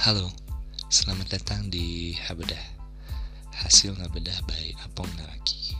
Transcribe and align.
Halo, 0.00 0.32
selamat 0.88 1.28
datang 1.28 1.68
di 1.68 2.16
Habedah. 2.16 2.80
Hasil 3.52 3.92
Ngabedah 4.00 4.48
by 4.48 4.72
Apong 4.88 5.12
Naraki. 5.20 5.76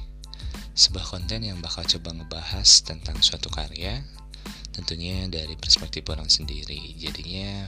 Sebuah 0.77 1.09
konten 1.09 1.41
yang 1.41 1.57
bakal 1.65 1.89
coba 1.89 2.13
ngebahas 2.13 2.69
tentang 2.85 3.17
suatu 3.25 3.49
karya 3.49 4.05
Tentunya 4.77 5.25
dari 5.25 5.57
perspektif 5.57 6.05
orang 6.13 6.29
sendiri. 6.29 7.01
Jadinya 7.01 7.65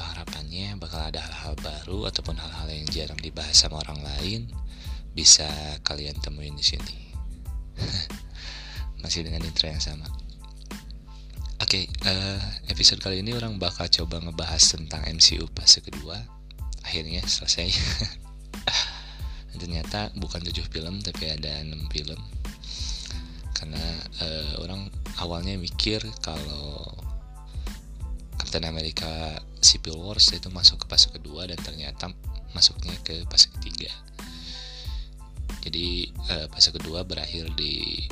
harapannya 0.00 0.80
bakal 0.80 1.12
ada 1.12 1.28
hal-hal 1.28 1.60
baru 1.60 2.08
Ataupun 2.08 2.40
hal-hal 2.40 2.72
yang 2.72 2.88
jarang 2.88 3.20
dibahas 3.20 3.60
sama 3.60 3.84
orang 3.84 4.00
lain 4.00 4.48
Bisa 5.12 5.44
kalian 5.84 6.16
temuin 6.24 6.56
di 6.56 6.64
sini. 6.64 7.12
Masih 9.04 9.28
dengan 9.28 9.44
intro 9.44 9.68
yang 9.68 9.76
sama 9.76 10.19
Oke, 11.70 11.86
okay, 11.86 12.10
uh, 12.10 12.34
eh, 12.34 12.74
episode 12.74 12.98
kali 12.98 13.22
ini 13.22 13.30
orang 13.30 13.54
bakal 13.54 13.86
coba 13.86 14.18
ngebahas 14.18 14.74
tentang 14.74 15.06
MCU 15.06 15.46
fase 15.54 15.78
kedua. 15.78 16.18
Akhirnya 16.82 17.22
selesai. 17.22 17.70
Ternyata 19.62 20.10
bukan 20.18 20.42
7 20.42 20.66
film 20.66 20.98
tapi 20.98 21.30
ada 21.30 21.62
6 21.62 21.70
film. 21.94 22.18
Karena 23.54 23.78
uh, 24.18 24.66
orang 24.66 24.90
awalnya 25.22 25.54
mikir 25.62 26.02
kalau 26.18 26.90
Captain 28.34 28.66
America 28.66 29.38
Civil 29.62 29.94
Wars 30.02 30.26
itu 30.34 30.50
masuk 30.50 30.82
ke 30.82 30.86
fase 30.90 31.14
kedua 31.14 31.46
dan 31.46 31.62
ternyata 31.62 32.10
masuknya 32.50 32.98
ke 33.06 33.22
fase 33.30 33.46
ketiga. 33.46 33.94
Jadi 35.62 36.10
uh, 36.34 36.50
fase 36.50 36.74
kedua 36.74 37.06
berakhir 37.06 37.46
di 37.54 38.10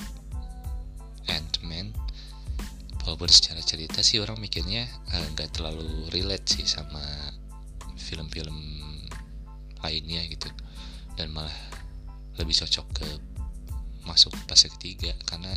Ant-Man 1.26 2.06
walaupun 3.04 3.30
secara 3.30 3.60
cerita 3.62 4.00
sih 4.02 4.18
orang 4.22 4.38
mikirnya 4.40 4.86
eh, 4.86 5.26
nggak 5.36 5.48
uh, 5.48 5.52
terlalu 5.54 6.08
relate 6.10 6.46
sih 6.58 6.66
sama 6.66 7.02
film-film 7.98 8.56
lainnya 9.82 10.22
gitu. 10.30 10.48
Dan 11.14 11.34
malah 11.34 11.54
lebih 12.38 12.54
cocok 12.54 12.86
ke 12.94 13.08
masuk 14.06 14.32
fase 14.48 14.70
ketiga 14.78 15.12
karena 15.28 15.52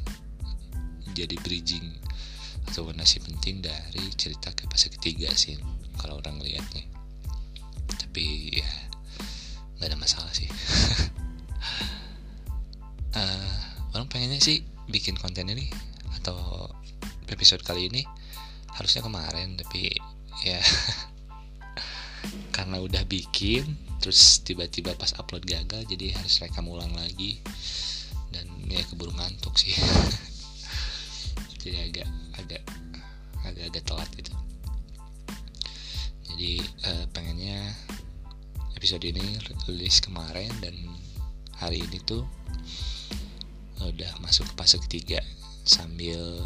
jadi 1.16 1.38
bridging 1.40 1.88
atau 2.68 2.90
nasi 2.94 3.18
penting 3.24 3.64
dari 3.64 4.06
cerita 4.14 4.54
ke 4.54 4.68
fase 4.70 4.92
ketiga 4.94 5.32
sih 5.34 5.58
kalau 5.98 6.22
orang 6.22 6.38
lihatnya 6.44 6.92
tapi 8.12 8.60
ya 8.60 8.68
nggak 9.80 9.88
ada 9.88 9.98
masalah 9.98 10.30
sih. 10.36 10.52
Uh, 13.16 13.56
orang 13.98 14.08
pengennya 14.12 14.44
sih 14.44 14.68
bikin 14.92 15.16
konten 15.16 15.48
ini 15.48 15.72
atau 16.20 16.70
episode 17.32 17.64
kali 17.66 17.88
ini 17.88 18.04
harusnya 18.76 19.04
kemarin 19.04 19.56
tapi 19.60 19.92
ya 20.44 20.60
karena 22.56 22.78
udah 22.78 23.04
bikin 23.08 23.92
terus 24.02 24.42
tiba-tiba 24.42 24.98
pas 24.98 25.14
upload 25.22 25.46
gagal 25.46 25.86
jadi 25.86 26.18
harus 26.18 26.42
rekam 26.42 26.66
ulang 26.66 26.92
lagi. 26.98 27.38
Dan 28.34 28.48
ya 28.66 28.82
keburu 28.90 29.14
ngantuk 29.14 29.54
sih. 29.60 29.76
Jadi 31.62 31.78
agak 31.78 32.10
agak 32.42 32.64
agak 33.46 33.64
agak 33.70 33.84
telat 33.86 34.10
gitu. 34.18 34.34
Jadi 36.32 36.52
uh, 36.90 37.06
pengennya 37.14 37.70
episode 38.74 39.06
ini 39.06 39.38
rilis 39.70 40.02
kemarin 40.02 40.50
dan 40.64 40.74
hari 41.62 41.86
ini 41.86 42.02
tuh 42.02 42.26
udah 43.78 44.18
masuk 44.26 44.50
ke 44.50 44.54
fase 44.58 44.78
ketiga 44.82 45.22
sambil 45.66 46.42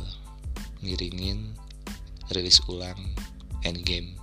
ngiringin 0.86 1.58
rilis 2.30 2.62
ulang 2.70 2.98
Endgame 3.66 4.14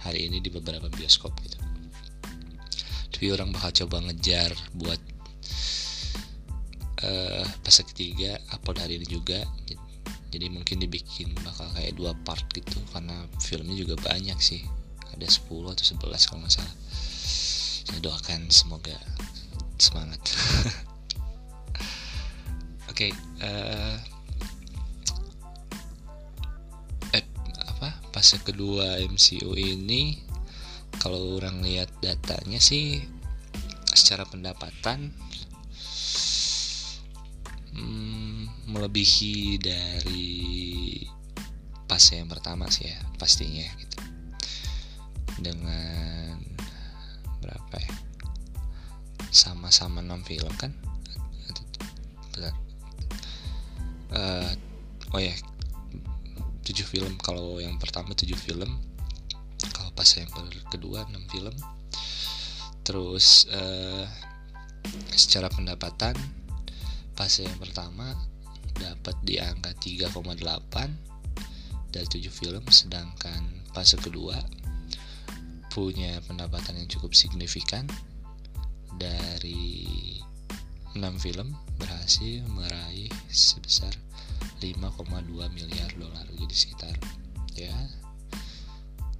hari 0.00 0.24
ini 0.28 0.40
di 0.40 0.48
beberapa 0.48 0.88
bioskop 0.88 1.36
gitu. 1.44 1.60
Tapi 3.12 3.26
orang 3.36 3.52
bakal 3.52 3.84
coba 3.84 4.00
ngejar 4.08 4.56
buat 4.72 5.00
uh, 7.04 7.44
fase 7.60 7.84
ketiga 7.84 8.40
upload 8.56 8.80
hari 8.80 8.96
ini 8.96 9.04
juga. 9.04 9.44
Jadi 10.30 10.46
mungkin 10.48 10.80
dibikin 10.80 11.36
bakal 11.44 11.68
kayak 11.76 11.98
dua 12.00 12.16
part 12.24 12.48
gitu 12.56 12.80
karena 12.96 13.28
filmnya 13.44 13.76
juga 13.76 14.00
banyak 14.00 14.40
sih. 14.40 14.64
Ada 15.10 15.26
10 15.26 15.68
atau 15.68 15.84
11 15.84 16.28
kalau 16.32 16.40
nggak 16.40 16.54
salah. 16.54 16.76
Saya 17.84 18.00
doakan 18.00 18.48
semoga 18.48 18.96
semangat. 19.76 20.22
Oke 22.88 23.10
okay, 23.10 23.12
uh, 23.44 24.00
fase 28.20 28.36
kedua 28.44 29.00
MCU 29.00 29.56
ini 29.56 30.20
kalau 31.00 31.40
orang 31.40 31.64
lihat 31.64 31.88
datanya 32.04 32.60
sih 32.60 33.00
secara 33.96 34.28
pendapatan 34.28 35.08
hmm, 37.72 38.68
melebihi 38.68 39.56
dari 39.56 40.36
fase 41.88 42.20
yang 42.20 42.28
pertama 42.28 42.68
sih 42.68 42.92
ya 42.92 43.00
pastinya 43.16 43.64
gitu. 43.80 43.98
Dengan 45.40 46.36
berapa 47.40 47.76
ya? 47.80 47.94
Sama-sama 49.32 50.04
6 50.04 50.28
film 50.28 50.52
kan? 50.60 50.76
Uh, 54.12 54.52
oh 55.16 55.20
ya 55.24 55.32
7 56.70 56.86
film. 56.86 57.18
Kalau 57.18 57.58
yang 57.58 57.74
pertama 57.82 58.14
7 58.14 58.30
film. 58.38 58.78
Kalau 59.74 59.90
pas 59.90 60.06
yang 60.14 60.30
kedua 60.70 61.02
6 61.10 61.32
film. 61.34 61.54
Terus 62.86 63.50
uh, 63.50 64.06
secara 65.12 65.50
pendapatan 65.50 66.14
fase 67.18 67.44
yang 67.44 67.58
pertama 67.60 68.16
dapat 68.78 69.12
di 69.20 69.36
angka 69.36 69.76
3,8 69.76 70.16
dari 71.92 72.06
7 72.08 72.32
film 72.32 72.64
sedangkan 72.70 73.68
fase 73.76 74.00
kedua 74.00 74.40
punya 75.68 76.16
pendapatan 76.24 76.80
yang 76.80 76.88
cukup 76.88 77.12
signifikan 77.12 77.84
dari 78.96 79.84
6 80.96 80.96
film 81.20 81.54
berhasil 81.76 82.40
meraih 82.50 83.12
sebesar 83.28 83.92
5,2 84.60 85.56
miliar 85.56 85.90
dolar 85.96 86.26
jadi 86.36 86.54
sekitar 86.54 86.94
ya 87.56 87.74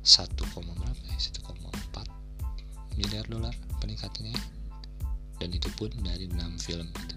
1, 0.00 0.36
berapa 0.40 1.02
ya 1.12 1.16
1,4 1.16 2.96
miliar 2.96 3.24
dolar 3.28 3.54
peningkatannya 3.80 4.36
dan 5.40 5.48
itu 5.52 5.68
pun 5.76 5.88
dari 6.04 6.28
6 6.28 6.36
film 6.60 6.88
gitu. 6.92 7.16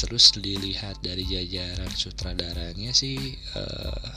terus 0.00 0.32
dilihat 0.32 0.96
dari 1.04 1.28
jajaran 1.28 1.92
sutradaranya 1.92 2.92
sih 2.96 3.36
uh, 3.52 4.12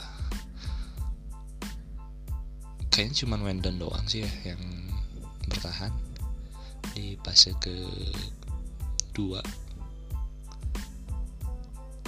kayaknya 2.88 3.26
cuma 3.26 3.36
Wendon 3.42 3.76
doang 3.76 4.06
sih 4.08 4.24
ya 4.24 4.54
yang 4.54 4.62
bertahan 5.50 5.92
di 6.94 7.18
fase 7.20 7.52
ke 7.58 7.74
dua 9.12 9.42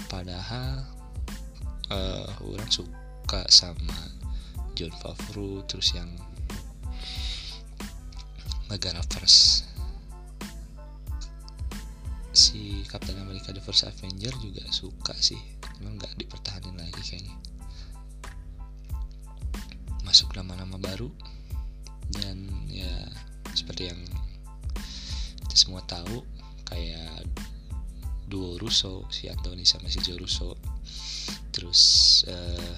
padahal 0.07 0.87
uh, 1.91 2.31
orang 2.43 2.71
suka 2.71 3.43
sama 3.51 3.97
John 4.77 4.93
Favreau 5.01 5.65
terus 5.65 5.95
yang 5.97 6.09
negara 8.67 8.99
first 9.11 9.67
si 12.37 12.85
Captain 12.85 13.17
America 13.17 13.49
The 13.49 13.65
First 13.65 13.89
Avenger 13.89 14.37
juga 14.45 14.61
suka 14.69 15.17
sih. 15.17 15.41
Emang 15.81 15.97
nggak 15.97 16.21
dipertahanin 16.21 16.77
lagi 16.77 17.01
kayaknya. 17.01 17.33
Masuk 20.05 20.37
nama-nama 20.37 20.77
baru 20.77 21.09
dan 22.13 22.47
ya 22.69 23.09
seperti 23.57 23.89
yang 23.89 24.01
kita 25.49 25.57
semua 25.57 25.83
tahu 25.89 26.23
kayak 26.69 27.25
duo 28.27 28.59
Russo 28.59 29.07
si 29.09 29.31
Anthony 29.31 29.65
sama 29.65 29.89
si 29.89 30.03
Joe 30.03 30.19
Russo. 30.19 30.59
Terus 31.55 31.81
uh, 32.29 32.77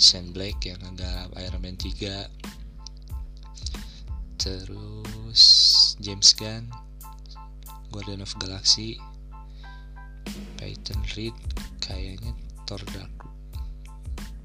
Sam 0.00 0.32
Blake 0.32 0.70
yang 0.72 0.80
nggarap 0.80 1.32
Iron 1.40 1.60
Man 1.60 1.76
3 1.76 2.28
terus 4.40 5.42
James 6.00 6.32
Gunn 6.32 6.64
Guardian 7.92 8.24
of 8.24 8.32
Galaxy 8.40 8.96
Peyton 10.56 11.04
Reed 11.12 11.36
kayaknya 11.84 12.32
Thor 12.64 12.80
Dark 12.96 13.12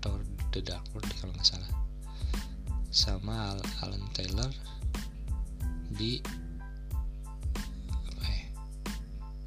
Thor 0.03 0.19
The 0.51 0.59
Dark 0.59 0.83
World 0.91 1.11
kalau 1.19 1.31
nggak 1.35 1.47
salah. 1.47 1.71
Sama 2.91 3.59
Alan 3.83 4.03
Taylor 4.15 4.51
di 5.91 6.19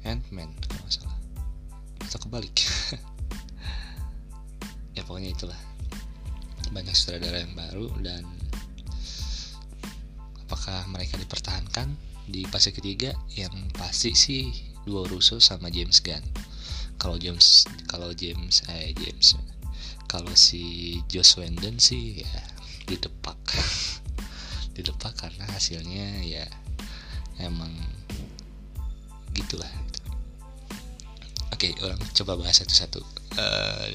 Ant-Man 0.09 0.49
kalau 0.65 0.81
nggak 0.83 0.93
salah. 0.93 1.17
Atau 2.05 2.19
kebalik. 2.25 2.57
Ya 4.97 5.07
pokoknya 5.07 5.31
itulah. 5.31 5.61
Banyak 6.75 6.91
sutradara 6.91 7.39
yang 7.39 7.55
baru 7.55 7.87
dan 8.03 8.27
apakah 10.43 10.83
mereka 10.91 11.15
dipertahankan? 11.15 11.95
Di 12.27 12.43
fase 12.51 12.75
ketiga 12.75 13.15
yang 13.39 13.53
pasti 13.71 14.11
sih 14.11 14.51
dua 14.83 15.07
Russo 15.07 15.39
sama 15.39 15.71
James 15.71 16.03
Gunn. 16.03 16.19
Kalau 16.99 17.15
James 17.15 17.63
kalau 17.87 18.11
James 18.11 18.59
eh 18.67 18.91
James 18.91 19.39
kalau 20.09 20.33
si 20.33 20.97
Joss 21.05 21.37
Whedon 21.37 21.77
sih 21.77 22.25
ya 22.25 22.41
didepak 22.89 23.37
didepak 24.75 25.13
karena 25.13 25.45
hasilnya 25.53 26.25
ya 26.25 26.49
emang 27.37 27.71
gitulah 29.37 29.69
oke 31.59 31.75
orang 31.83 31.99
coba 32.15 32.39
bahas 32.39 32.63
satu-satu. 32.63 33.03
Uh, 33.35 33.91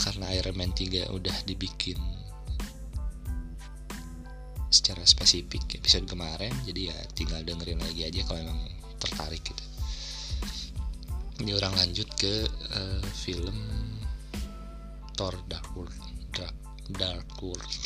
karena 0.00 0.32
Iron 0.32 0.56
Man 0.56 0.72
3 0.72 1.12
udah 1.12 1.36
dibikin 1.44 2.00
secara 4.72 5.04
spesifik 5.04 5.76
episode 5.76 6.08
kemarin 6.08 6.52
jadi 6.64 6.92
ya 6.92 6.98
tinggal 7.12 7.44
dengerin 7.44 7.80
lagi 7.84 8.08
aja 8.08 8.24
kalau 8.24 8.48
emang 8.48 8.60
tertarik 8.96 9.44
gitu. 9.44 9.64
Ini 11.44 11.52
orang 11.52 11.76
lanjut 11.76 12.08
ke 12.16 12.48
uh, 12.72 13.04
film 13.12 13.60
Thor 15.20 15.36
Dark 15.52 15.68
World. 15.76 16.00
Dark, 16.32 16.56
Dark 16.96 17.28
World. 17.44 17.76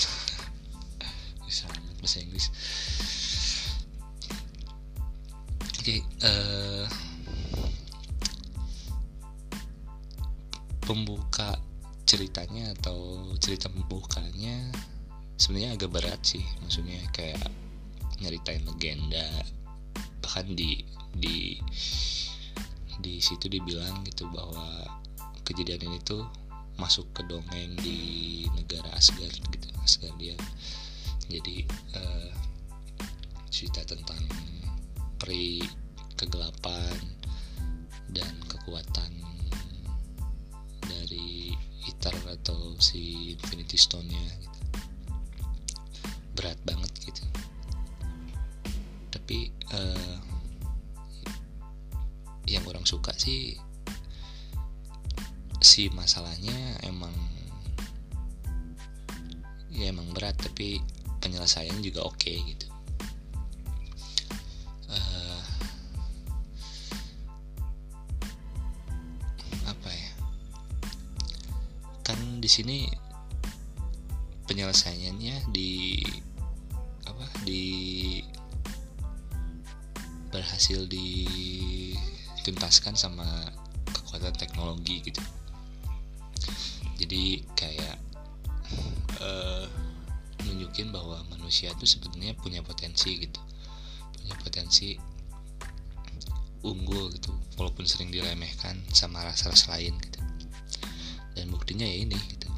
Bisa 1.51 1.67
bahasa 1.99 2.23
Inggris. 2.23 2.47
Oke 5.83 5.99
okay, 5.99 6.01
uh, 6.23 7.10
pembuka 10.91 11.55
ceritanya 12.03 12.75
atau 12.75 13.31
cerita 13.39 13.71
pembukanya 13.71 14.75
sebenarnya 15.39 15.79
agak 15.79 15.91
berat 15.95 16.21
sih. 16.27 16.43
Maksudnya 16.67 16.99
kayak 17.15 17.47
nyeritain 18.19 18.67
legenda 18.67 19.27
bahkan 20.19 20.51
di 20.51 20.83
di 21.15 21.59
di 23.01 23.23
situ 23.23 23.47
dibilang 23.47 24.03
gitu 24.05 24.27
bahwa 24.35 24.87
kejadian 25.47 25.91
ini 25.91 25.99
tuh 26.03 26.27
masuk 26.77 27.07
ke 27.17 27.23
dongeng 27.27 27.75
di 27.81 28.45
negara 28.57 28.93
Asgard 28.95 29.41
gitu 29.51 29.69
Asgardia 29.85 30.37
jadi 31.29 31.65
uh, 31.97 32.31
cerita 33.49 33.85
tentang 33.85 34.21
peri 35.21 35.61
kegelapan 36.17 36.99
dan 38.13 38.33
kekuatan 38.49 39.30
dari 42.01 42.17
Itar 42.17 42.33
atau 42.33 42.81
si 42.81 43.37
Infinity 43.37 43.77
Stone-nya 43.77 44.25
gitu. 44.41 44.61
berat 46.33 46.57
banget 46.65 46.89
gitu 47.05 47.25
tapi 49.13 49.53
uh, 49.77 50.19
yang 52.49 52.65
orang 52.65 52.89
suka 52.89 53.13
sih 53.21 53.61
si 55.61 55.93
masalahnya 55.93 56.81
emang 56.89 57.13
ya 59.69 59.93
emang 59.93 60.09
berat 60.17 60.41
tapi 60.41 60.81
penyelesaian 61.21 61.85
juga 61.85 62.09
oke 62.09 62.17
okay, 62.17 62.41
gitu 62.49 62.70
sini 72.51 72.91
penyelesaiannya 74.51 75.55
di 75.55 76.03
apa 77.07 77.23
di 77.47 78.19
berhasil 80.35 80.91
dituntaskan 80.91 82.99
sama 82.99 83.23
kekuatan 83.95 84.35
teknologi 84.35 85.07
gitu. 85.07 85.23
Jadi 86.99 87.47
kayak 87.55 88.03
uh, 89.23 89.71
nunjukin 90.43 90.91
bahwa 90.91 91.23
manusia 91.31 91.71
itu 91.71 91.87
sebenarnya 91.87 92.35
punya 92.35 92.67
potensi 92.67 93.23
gitu. 93.23 93.39
Punya 94.19 94.35
potensi 94.43 94.99
unggul 96.67 97.15
gitu 97.15 97.31
walaupun 97.57 97.87
sering 97.87 98.11
diremehkan 98.13 98.83
sama 98.93 99.25
ras-ras 99.25 99.65
lain 99.71 99.97
gitu 99.97 100.21
buktinya 101.51 101.85
ya 101.85 102.07
ini 102.07 102.17
gitu. 102.31 102.49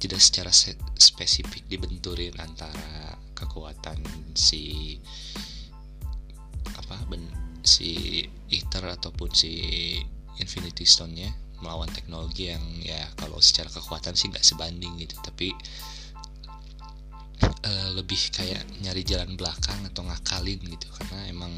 Tidak 0.00 0.20
secara 0.20 0.52
spesifik 0.96 1.68
dibenturin 1.68 2.32
antara 2.40 3.16
kekuatan 3.36 4.00
si 4.36 4.96
apa 6.76 6.96
ben, 7.08 7.24
si 7.60 8.20
Ether 8.48 8.84
ataupun 8.84 9.32
si 9.32 9.52
Infinity 10.40 10.88
Stone-nya 10.88 11.28
melawan 11.60 11.92
teknologi 11.92 12.48
yang 12.48 12.64
ya 12.80 13.04
kalau 13.20 13.36
secara 13.44 13.68
kekuatan 13.68 14.16
sih 14.16 14.32
nggak 14.32 14.44
sebanding 14.44 14.96
gitu. 14.96 15.16
Tapi 15.20 15.52
uh, 17.44 17.88
lebih 17.92 18.32
kayak 18.32 18.64
nyari 18.80 19.04
jalan 19.04 19.36
belakang 19.36 19.84
atau 19.84 20.04
ngakalin 20.08 20.60
gitu. 20.64 20.88
Karena 20.96 21.28
emang 21.28 21.52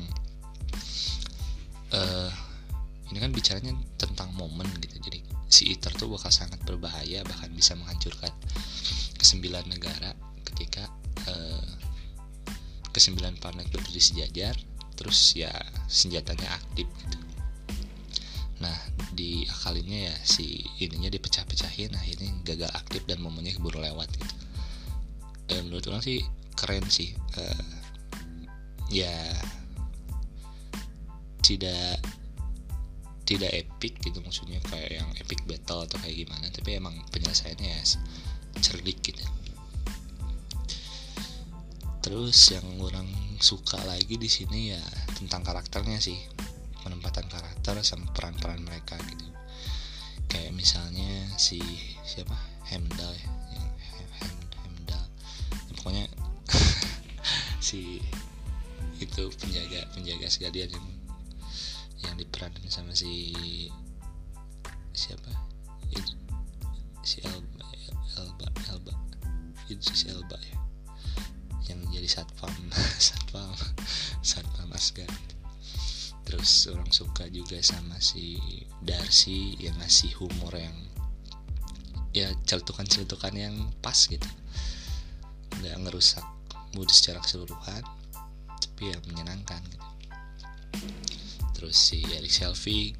uh, 1.94 2.30
ini 3.14 3.18
kan 3.22 3.30
bicaranya 3.30 3.72
tentang 3.94 4.34
momen 4.34 4.66
gitu. 4.82 4.98
Jadi 4.98 5.22
si 5.52 5.68
ITER 5.68 5.92
tuh 6.00 6.08
bakal 6.08 6.32
sangat 6.32 6.64
berbahaya 6.64 7.20
bahkan 7.28 7.52
bisa 7.52 7.76
menghancurkan 7.76 8.32
kesembilan 9.20 9.68
negara 9.68 10.16
ketika 10.48 10.88
uh, 11.28 11.68
kesembilan 12.88 13.36
planet 13.36 13.68
berdiri 13.68 14.00
sejajar 14.00 14.56
terus 14.96 15.36
ya 15.36 15.52
senjatanya 15.92 16.48
aktif 16.56 16.88
gitu. 17.04 17.18
Nah 18.64 18.76
di 19.12 19.44
akalinnya 19.44 20.08
ya 20.08 20.16
si 20.24 20.64
ininya 20.80 21.12
dipecah-pecahin 21.12 21.92
akhirnya 22.00 22.32
gagal 22.48 22.72
aktif 22.72 23.04
dan 23.04 23.20
momennya 23.20 23.52
keburu 23.52 23.84
lewat 23.84 24.08
gitu. 24.16 24.36
Dan 25.52 25.68
menurut 25.68 25.84
orang 25.92 26.00
sih 26.00 26.24
keren 26.56 26.88
sih 26.88 27.12
uh, 27.36 27.76
ya 28.88 29.12
tidak 31.44 32.00
tidak 33.32 33.52
epic 33.56 33.96
gitu 34.04 34.20
maksudnya 34.20 34.60
kayak 34.68 35.00
yang 35.00 35.08
epic 35.16 35.40
battle 35.48 35.88
atau 35.88 35.96
kayak 36.04 36.28
gimana 36.28 36.52
tapi 36.52 36.76
emang 36.76 37.00
penyelesaiannya 37.08 37.70
ya 37.72 37.84
cerdik 38.60 39.00
gitu 39.00 39.24
terus 42.04 42.36
yang 42.52 42.66
orang 42.82 43.08
suka 43.40 43.80
lagi 43.88 44.20
di 44.20 44.28
sini 44.28 44.76
ya 44.76 44.82
tentang 45.16 45.40
karakternya 45.46 45.96
sih 46.02 46.18
penempatan 46.82 47.30
karakter 47.30 47.78
sama 47.86 48.10
peran-peran 48.10 48.60
mereka 48.66 48.98
gitu. 49.06 49.26
Kayak 50.26 50.52
misalnya 50.52 51.30
si 51.38 51.62
siapa? 52.02 52.34
Hemdal 52.66 53.10
ya 53.10 53.30
yang 53.58 53.68
Hem, 53.78 54.36
Hemdal 54.64 55.04
ya, 55.04 55.72
pokoknya 55.78 56.04
si 57.66 58.02
itu 59.02 59.22
penjaga 59.34 59.90
penjaga 59.92 60.30
sekalian 60.30 60.78
yang 60.78 60.86
yang 62.06 62.16
diperanin 62.18 62.68
sama 62.68 62.92
si 62.94 63.34
siapa? 64.92 65.30
Si 67.02 67.18
Elba 67.24 67.66
Elba 68.18 68.46
Elba. 68.70 68.94
Itu 69.66 69.92
si 69.94 70.10
Elba 70.10 70.38
ya. 70.38 70.58
Yang 71.70 71.80
jadi 71.98 72.08
satpam 72.08 72.54
satpam 73.06 73.54
satpam 74.22 74.68
Asgard. 74.74 75.22
Terus 76.22 76.70
orang 76.70 76.90
suka 76.94 77.26
juga 77.28 77.58
sama 77.60 77.98
si 77.98 78.38
Darcy 78.82 79.58
yang 79.58 79.74
ngasih 79.82 80.14
humor 80.22 80.54
yang 80.54 80.76
ya 82.14 82.30
celutukan-celutukan 82.46 83.34
yang 83.34 83.54
pas 83.82 83.96
gitu. 84.06 84.28
Nggak 85.60 85.76
ngerusak 85.86 86.24
mood 86.72 86.88
secara 86.88 87.20
keseluruhan 87.20 87.84
tapi 88.82 88.88
ya 88.88 88.98
menyenangkan 89.12 89.60
gitu 89.68 89.88
terus 91.62 91.78
si 91.78 92.02
Eric 92.10 92.34
Selvig 92.34 92.98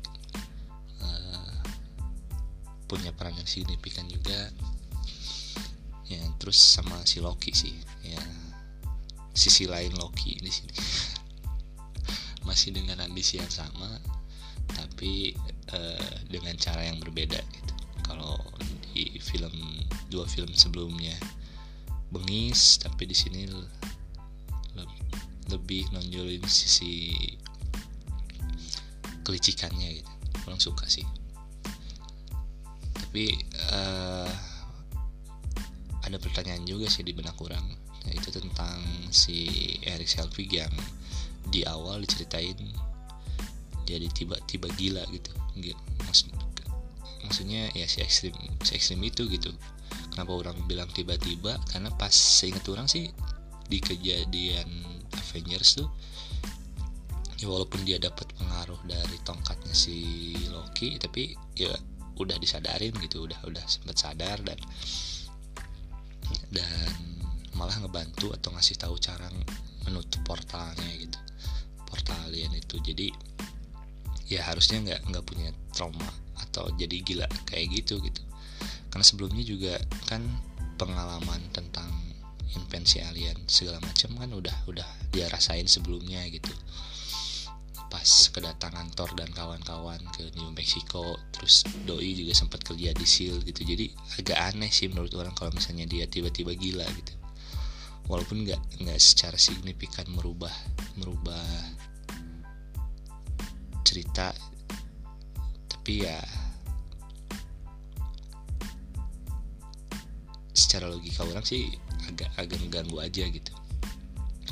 uh, 1.02 1.58
punya 2.86 3.10
peran 3.10 3.34
yang 3.34 3.50
signifikan 3.50 4.06
juga. 4.06 4.54
Ya 6.06 6.22
terus 6.38 6.62
sama 6.62 6.94
si 7.02 7.18
Loki 7.18 7.50
sih. 7.50 7.74
Ya 8.06 8.22
sisi 9.34 9.66
lain 9.66 9.98
Loki 9.98 10.38
di 10.38 10.46
sini. 10.46 10.70
Masih 12.46 12.70
dengan 12.70 13.02
ambisi 13.02 13.42
yang 13.42 13.50
sama 13.50 13.98
tapi 14.78 15.34
uh, 15.74 16.14
dengan 16.30 16.54
cara 16.54 16.86
yang 16.86 17.02
berbeda 17.02 17.42
gitu. 17.42 17.74
Kalau 18.06 18.38
di 18.94 19.18
film 19.18 19.58
dua 20.06 20.22
film 20.30 20.54
sebelumnya 20.54 21.18
bengis 22.14 22.78
tapi 22.78 23.10
di 23.10 23.16
sini 23.18 23.50
lebih 25.50 25.90
nonjolin 25.90 26.46
sisi 26.46 27.18
kelicikannya 29.22 30.02
gitu. 30.02 30.12
Orang 30.46 30.60
suka 30.60 30.86
sih. 30.90 31.06
Tapi 32.92 33.34
uh, 33.72 34.30
ada 36.02 36.16
pertanyaan 36.18 36.66
juga 36.66 36.90
sih 36.90 37.06
di 37.06 37.14
benak 37.14 37.38
orang. 37.38 37.62
Yaitu 38.10 38.34
tentang 38.34 38.82
si 39.14 39.46
Eric 39.86 40.10
Selvig 40.10 40.50
yang 40.50 40.72
di 41.54 41.62
awal 41.66 42.02
diceritain 42.02 42.58
jadi 43.86 44.06
tiba-tiba 44.10 44.70
gila 44.74 45.02
gitu. 45.10 45.30
Maksud, 46.06 46.32
maksudnya 47.22 47.70
ya 47.74 47.86
si 47.86 48.02
ekstrim 48.02 48.34
si 48.62 48.78
ekstrim 48.78 49.02
itu 49.02 49.26
gitu. 49.30 49.50
Kenapa 50.10 50.32
orang 50.32 50.56
bilang 50.66 50.90
tiba-tiba? 50.90 51.56
Karena 51.70 51.92
pas 51.94 52.12
seingat 52.12 52.66
orang 52.68 52.88
sih 52.90 53.10
di 53.68 53.78
kejadian 53.80 54.68
Avengers 55.16 55.80
tuh 55.80 55.88
ya 57.42 57.50
walaupun 57.50 57.82
dia 57.82 57.98
dapat 57.98 58.30
pengaruh 58.38 58.78
dari 58.86 59.18
tongkatnya 59.26 59.74
si 59.74 60.30
Loki 60.46 60.94
tapi 61.02 61.34
ya 61.58 61.74
udah 62.14 62.38
disadarin 62.38 62.94
gitu 63.02 63.26
udah 63.26 63.42
udah 63.50 63.64
sempat 63.66 63.98
sadar 63.98 64.38
dan 64.46 64.58
dan 66.54 66.92
malah 67.58 67.74
ngebantu 67.82 68.30
atau 68.30 68.54
ngasih 68.54 68.78
tahu 68.78 68.94
cara 69.02 69.26
menutup 69.84 70.22
portalnya 70.22 70.92
gitu. 70.96 71.18
Portal 71.84 72.16
alien 72.30 72.54
itu. 72.56 72.80
Jadi 72.80 73.12
ya 74.30 74.48
harusnya 74.48 74.80
nggak 74.80 75.00
nggak 75.12 75.24
punya 75.28 75.50
trauma 75.76 76.08
atau 76.40 76.70
jadi 76.78 76.96
gila 77.04 77.26
kayak 77.50 77.82
gitu 77.82 78.00
gitu. 78.00 78.22
Karena 78.88 79.04
sebelumnya 79.04 79.44
juga 79.44 79.74
kan 80.08 80.24
pengalaman 80.80 81.42
tentang 81.52 81.88
invensi 82.52 83.00
alien 83.00 83.36
segala 83.48 83.80
macam 83.80 84.16
kan 84.16 84.30
udah 84.32 84.56
udah 84.68 84.88
dia 85.12 85.28
rasain 85.32 85.64
sebelumnya 85.64 86.20
gitu 86.28 86.52
pas 87.92 88.08
kedatangan 88.32 88.88
Thor 88.96 89.12
dan 89.12 89.28
kawan-kawan 89.36 90.00
ke 90.16 90.32
New 90.40 90.48
Mexico 90.56 91.20
terus 91.28 91.60
Doi 91.84 92.16
juga 92.16 92.32
sempat 92.32 92.64
kerja 92.64 92.96
di 92.96 93.04
SEAL 93.04 93.44
gitu. 93.44 93.68
Jadi 93.68 93.92
agak 94.16 94.38
aneh 94.48 94.72
sih 94.72 94.88
menurut 94.88 95.12
orang 95.12 95.36
kalau 95.36 95.52
misalnya 95.52 95.84
dia 95.84 96.08
tiba-tiba 96.08 96.56
gila 96.56 96.88
gitu. 96.88 97.12
Walaupun 98.08 98.48
nggak 98.48 98.80
nggak 98.80 98.96
secara 98.96 99.36
signifikan 99.36 100.08
merubah 100.08 100.56
merubah 100.96 101.44
cerita 103.84 104.32
tapi 105.68 106.08
ya 106.08 106.16
secara 110.56 110.88
logika 110.88 111.28
orang 111.28 111.44
sih 111.44 111.68
agak 112.08 112.32
agak 112.40 112.56
mengganggu 112.56 112.96
aja 113.04 113.28
gitu. 113.28 113.52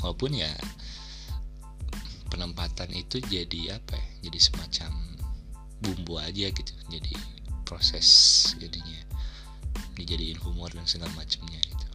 Walaupun 0.05 0.37
ya 0.37 0.53
penempatan 2.31 2.89
itu 2.95 3.19
jadi 3.27 3.77
apa 3.77 3.99
ya? 3.99 4.31
Jadi 4.31 4.39
semacam 4.39 4.91
bumbu 5.83 6.15
aja 6.17 6.47
gitu. 6.47 6.73
Jadi 6.87 7.13
proses 7.67 8.07
jadinya. 8.55 9.03
Dijadiin 9.99 10.39
humor 10.41 10.71
dan 10.71 10.87
segala 10.87 11.11
macamnya 11.19 11.59
gitu. 11.59 11.87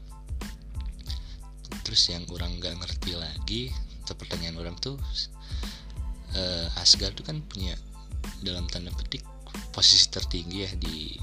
Terus 1.83 2.03
yang 2.13 2.29
orang 2.29 2.61
nggak 2.61 2.77
ngerti 2.77 3.13
lagi 3.17 3.63
pertanyaan 4.15 4.63
orang 4.63 4.77
tuh 4.79 4.95
uh, 6.39 6.81
Asgard 6.81 7.19
tuh 7.19 7.27
kan 7.27 7.43
punya 7.43 7.75
dalam 8.45 8.69
tanda 8.71 8.95
petik 8.95 9.27
posisi 9.75 10.07
tertinggi 10.13 10.59
ya 10.63 10.71
di 10.79 11.17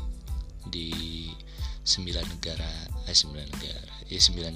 di 0.67 0.89
sembilan 1.83 2.25
negara 2.27 2.71
eh 3.07 3.15
sembilan 3.15 3.47
negara 3.47 3.93
ya 4.07 4.19
sembilan 4.19 4.55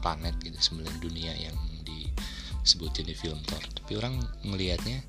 planet 0.00 0.34
gitu 0.42 0.58
sembilan 0.58 0.94
dunia 1.00 1.32
yang 1.36 1.56
sebutin 2.66 3.06
di 3.06 3.14
film 3.14 3.38
Thor. 3.46 3.62
Tapi 3.62 3.96
orang 3.96 4.20
ngelihatnya 4.44 5.00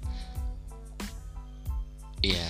ya 2.22 2.50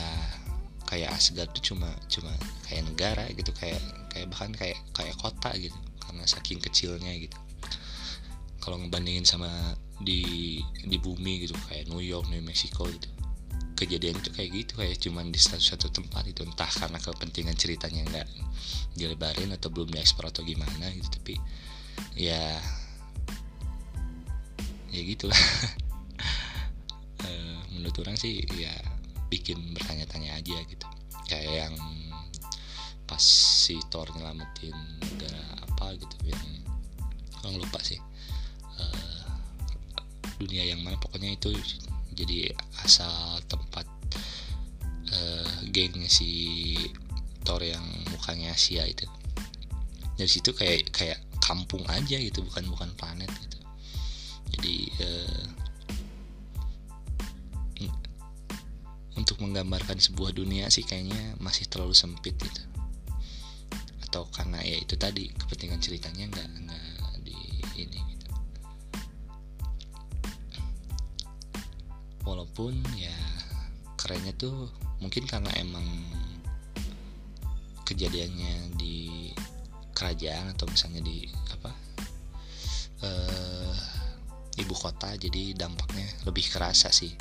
kayak 0.88 1.12
Asgard 1.12 1.52
tuh 1.52 1.76
cuma 1.76 1.92
cuma 2.08 2.32
kayak 2.68 2.88
negara 2.88 3.28
gitu 3.36 3.52
kayak 3.52 3.80
kayak 4.12 4.28
bahkan 4.32 4.52
kayak 4.56 4.80
kayak 4.96 5.16
kota 5.20 5.52
gitu 5.58 5.76
karena 6.04 6.24
saking 6.28 6.60
kecilnya 6.62 7.12
gitu. 7.18 7.38
Kalau 8.62 8.78
ngebandingin 8.84 9.24
sama 9.24 9.50
di 10.04 10.60
di 10.84 10.98
bumi 11.00 11.48
gitu 11.48 11.56
kayak 11.72 11.88
New 11.88 12.04
York, 12.04 12.28
New 12.28 12.44
Mexico 12.44 12.86
gitu 12.86 13.08
kejadian 13.78 14.18
itu 14.18 14.34
kayak 14.34 14.50
gitu 14.58 14.72
kayak 14.82 14.98
cuma 14.98 15.22
di 15.22 15.38
satu 15.38 15.62
satu 15.62 15.88
tempat 15.94 16.26
itu 16.26 16.42
entah 16.42 16.66
karena 16.66 16.98
kepentingan 16.98 17.54
ceritanya 17.54 18.02
nggak 18.10 18.28
dilebarin 18.98 19.54
atau 19.54 19.70
belum 19.70 19.94
diekspor 19.94 20.34
atau 20.34 20.42
gimana 20.42 20.90
gitu 20.98 21.08
tapi 21.14 21.38
ya 22.18 22.58
ya 24.98 25.04
gitulah. 25.06 25.42
Uh, 27.22 27.62
menurut 27.78 27.96
orang 28.02 28.18
sih 28.18 28.42
ya 28.58 28.74
bikin 29.30 29.62
bertanya-tanya 29.78 30.42
aja 30.42 30.58
gitu. 30.66 30.88
Kayak 31.30 31.70
yang 31.70 31.76
pas 33.08 33.22
si 33.24 33.80
Thor 33.88 34.10
nyelamatin 34.18 34.76
negara 35.00 35.44
apa 35.70 35.96
gitu 35.96 36.16
yang 36.26 36.44
orang 37.46 37.62
lupa 37.62 37.80
sih. 37.86 38.02
Uh, 38.78 39.26
dunia 40.42 40.66
yang 40.66 40.82
mana 40.82 40.98
pokoknya 40.98 41.38
itu 41.38 41.54
jadi 42.18 42.52
asal 42.82 43.38
tempat 43.46 43.86
uh, 45.14 45.58
gengnya 45.70 46.10
si 46.10 46.74
Thor 47.46 47.62
yang 47.62 47.86
mukanya 48.10 48.58
Asia 48.58 48.84
itu. 48.90 49.06
Dari 50.18 50.26
situ 50.26 50.50
kayak 50.58 50.90
kayak 50.90 51.22
kampung 51.38 51.86
aja 51.88 52.18
gitu 52.18 52.42
bukan 52.44 52.66
bukan 52.68 52.90
planet 52.98 53.30
gitu 53.30 53.57
jadi 54.56 54.76
uh, 55.04 55.48
untuk 59.18 59.42
menggambarkan 59.42 59.98
sebuah 59.98 60.32
dunia 60.32 60.70
sih 60.70 60.86
kayaknya 60.86 61.36
masih 61.42 61.66
terlalu 61.66 61.98
sempit 61.98 62.38
gitu. 62.38 62.62
Atau 64.08 64.30
karena 64.30 64.62
ya 64.62 64.78
itu 64.78 64.94
tadi 64.96 65.34
kepentingan 65.34 65.82
ceritanya 65.82 66.32
nggak 66.32 66.48
nggak 66.64 66.86
di 67.26 67.38
ini 67.76 68.00
gitu. 68.14 68.28
Walaupun 72.24 72.78
ya 72.96 73.18
kerennya 73.98 74.32
tuh 74.38 74.70
mungkin 75.02 75.26
karena 75.26 75.50
emang 75.58 75.84
kejadiannya 77.84 78.78
di 78.78 79.34
kerajaan 79.98 80.54
atau 80.54 80.70
misalnya 80.70 81.02
di 81.02 81.26
ibu 84.58 84.74
kota 84.74 85.14
jadi 85.14 85.54
dampaknya 85.54 86.06
lebih 86.26 86.50
kerasa 86.50 86.90
sih. 86.90 87.14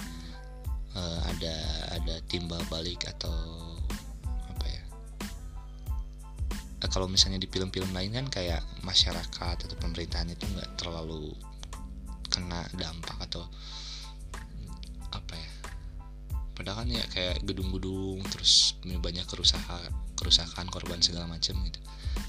E, 0.96 1.02
ada 1.02 1.56
ada 1.92 2.14
timbal 2.24 2.60
balik 2.72 3.04
atau 3.06 3.36
apa 4.48 4.66
ya? 4.66 4.82
E, 6.80 6.84
kalau 6.88 7.06
misalnya 7.06 7.36
di 7.36 7.48
film-film 7.48 7.92
lain 7.92 8.16
kan 8.16 8.26
kayak 8.32 8.64
masyarakat 8.80 9.56
atau 9.68 9.76
pemerintahan 9.76 10.32
itu 10.32 10.48
nggak 10.48 10.80
terlalu 10.80 11.36
kena 12.32 12.64
dampak 12.72 13.16
atau 13.28 13.44
apa 15.12 15.34
ya? 15.36 15.50
Padahal 16.56 16.84
kan 16.84 16.88
ya 16.88 17.04
kayak 17.12 17.44
gedung-gedung 17.44 18.24
terus 18.32 18.80
banyak 18.80 19.28
kerusakan 19.28 19.92
kerusakan 20.16 20.66
korban 20.72 21.04
segala 21.04 21.28
macam 21.28 21.60
gitu. 21.68 21.80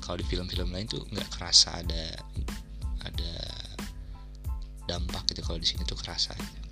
Kalau 0.04 0.20
di 0.20 0.28
film-film 0.28 0.76
lain 0.76 0.88
tuh 0.92 1.08
nggak 1.08 1.32
kerasa 1.32 1.80
ada 1.80 2.20
ada 2.20 2.67
dampak 4.88 5.28
gitu 5.30 5.44
kalau 5.44 5.60
di 5.60 5.68
sini 5.68 5.84
tuh 5.84 6.00
kerasa. 6.00 6.34
Gitu. 6.34 6.66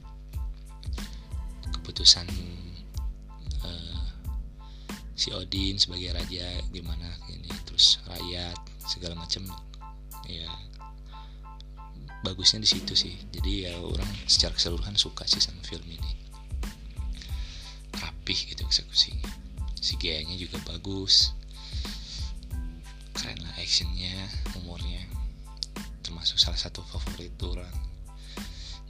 keputusan 1.66 2.26
uh, 3.62 4.06
si 5.14 5.30
Odin 5.36 5.78
sebagai 5.78 6.18
raja 6.18 6.48
gimana 6.74 7.06
ini 7.30 7.52
terus 7.68 8.02
rakyat 8.10 8.58
segala 8.90 9.14
macam 9.14 9.46
ya 10.26 10.50
bagusnya 12.26 12.66
di 12.66 12.70
situ 12.70 12.98
sih. 12.98 13.14
Jadi 13.30 13.70
ya 13.70 13.78
orang 13.78 14.10
secara 14.26 14.58
keseluruhan 14.58 14.98
suka 14.98 15.30
sih 15.30 15.38
sama 15.38 15.62
film 15.62 15.86
ini. 15.86 16.12
Rapih 18.02 18.50
gitu 18.50 18.66
eksekusinya. 18.66 19.30
Si 19.78 19.94
gayanya 20.02 20.34
juga 20.34 20.58
bagus. 20.66 21.38
Keren 23.14 23.46
lah 23.46 23.54
actionnya 23.62 24.26
umurnya 24.58 25.06
termasuk 26.02 26.38
salah 26.42 26.58
satu 26.58 26.82
favorit 26.86 27.34
orang 27.46 27.95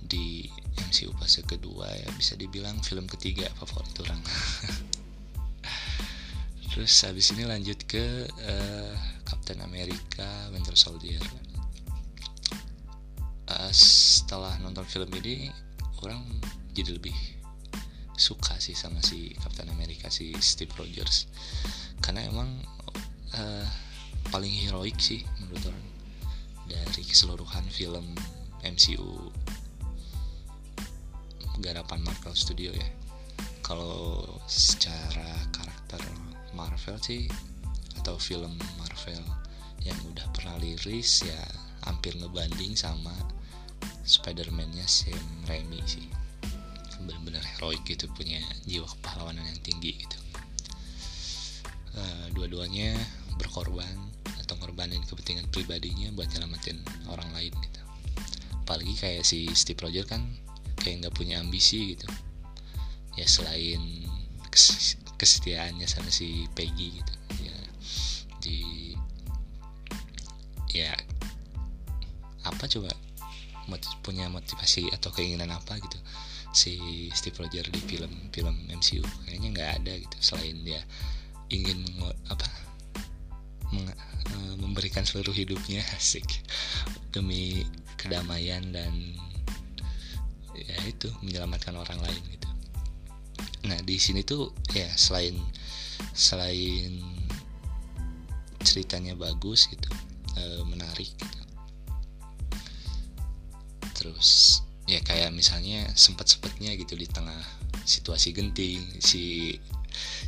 di 0.06 0.46
MCU 0.90 1.12
fase 1.18 1.42
kedua 1.42 1.90
ya 1.90 2.10
bisa 2.14 2.38
dibilang 2.38 2.78
film 2.86 3.10
ketiga 3.10 3.50
favorit 3.58 3.96
orang. 4.06 4.22
Terus 6.76 6.92
habis 7.08 7.32
ini 7.32 7.48
lanjut 7.48 7.88
ke 7.88 8.28
uh, 8.28 8.94
Captain 9.24 9.64
America 9.64 10.28
Winter 10.52 10.76
Soldier. 10.76 11.24
Uh, 13.46 13.72
setelah 13.72 14.58
nonton 14.60 14.84
film 14.84 15.08
ini 15.24 15.48
orang 16.04 16.20
jadi 16.76 17.00
lebih 17.00 17.16
suka 18.20 18.60
sih 18.60 18.76
sama 18.76 19.00
si 19.00 19.32
Captain 19.40 19.72
America 19.72 20.12
si 20.12 20.36
Steve 20.44 20.76
Rogers. 20.76 21.32
Karena 22.04 22.28
emang 22.28 22.60
uh, 23.40 23.68
paling 24.30 24.52
heroik 24.52 25.00
sih 25.00 25.24
menurut 25.40 25.72
orang. 25.72 25.86
Dari 26.66 27.04
keseluruhan 27.06 27.64
film 27.70 28.18
MCU 28.66 29.32
garapan 31.60 32.04
Marvel 32.04 32.36
Studio 32.36 32.72
ya. 32.72 32.90
Kalau 33.66 34.24
secara 34.46 35.26
karakter 35.50 36.02
Marvel 36.54 36.98
sih 37.02 37.26
atau 37.98 38.16
film 38.22 38.54
Marvel 38.78 39.22
yang 39.82 39.98
udah 40.10 40.26
pernah 40.34 40.58
liris 40.62 41.26
ya 41.26 41.42
hampir 41.86 42.18
ngebanding 42.18 42.74
sama 42.74 43.14
Spider-Man-nya 44.06 44.86
Sam 44.86 45.46
Raimi 45.50 45.82
sih. 45.86 46.06
Benar-benar 47.06 47.46
heroik 47.58 47.86
gitu 47.86 48.10
punya 48.14 48.42
jiwa 48.66 48.86
kepahlawanan 48.98 49.46
yang 49.46 49.62
tinggi 49.62 49.94
gitu. 49.98 50.18
Uh, 51.96 52.28
dua-duanya 52.34 52.98
berkorban 53.38 53.98
atau 54.42 54.58
ngorbanin 54.62 55.02
kepentingan 55.06 55.50
pribadinya 55.50 56.14
buat 56.14 56.30
nyelamatin 56.34 56.82
orang 57.10 57.30
lain 57.34 57.54
gitu. 57.54 57.82
Apalagi 58.66 58.94
kayak 58.98 59.24
si 59.26 59.50
Steve 59.54 59.82
Rogers 59.82 60.10
kan 60.10 60.22
kayak 60.86 61.02
nggak 61.02 61.18
punya 61.18 61.42
ambisi 61.42 61.98
gitu. 61.98 62.06
Ya 63.18 63.26
selain 63.26 64.06
kesetiaannya 65.18 65.90
sama 65.90 66.14
si 66.14 66.46
Peggy 66.54 67.02
gitu. 67.02 67.14
Ya 67.42 67.58
di 68.38 68.60
ya 70.78 70.94
apa 72.46 72.70
coba? 72.70 72.94
Punya 74.06 74.30
motivasi 74.30 74.94
atau 74.94 75.10
keinginan 75.10 75.50
apa 75.50 75.82
gitu. 75.82 75.98
Si 76.54 77.10
Steve 77.18 77.42
Rogers 77.42 77.74
di 77.74 77.82
film-film 77.82 78.70
MCU 78.70 79.02
kayaknya 79.26 79.50
nggak 79.58 79.72
ada 79.82 79.94
gitu. 79.98 80.18
Selain 80.22 80.62
dia 80.62 80.86
ingin 81.50 81.82
apa 82.30 82.46
uh, 83.74 84.54
memberikan 84.62 85.02
seluruh 85.02 85.34
hidupnya 85.34 85.82
asik 85.98 86.46
demi 87.10 87.66
kedamaian 87.98 88.62
dan 88.70 88.94
ya 90.66 90.78
itu 90.86 91.10
menyelamatkan 91.22 91.74
orang 91.78 92.00
lain 92.02 92.24
gitu 92.30 92.50
nah 93.66 93.80
di 93.82 93.98
sini 93.98 94.22
tuh 94.22 94.54
ya 94.74 94.90
selain 94.94 95.38
selain 96.14 97.02
ceritanya 98.62 99.14
bagus 99.18 99.70
gitu 99.70 99.90
uh, 100.38 100.62
menarik 100.66 101.10
gitu. 101.10 101.40
terus 103.96 104.62
ya 104.86 105.02
kayak 105.02 105.34
misalnya 105.34 105.90
sempat 105.98 106.30
sempatnya 106.30 106.78
gitu 106.78 106.94
di 106.94 107.10
tengah 107.10 107.42
situasi 107.86 108.34
genting 108.34 108.82
si 109.02 109.56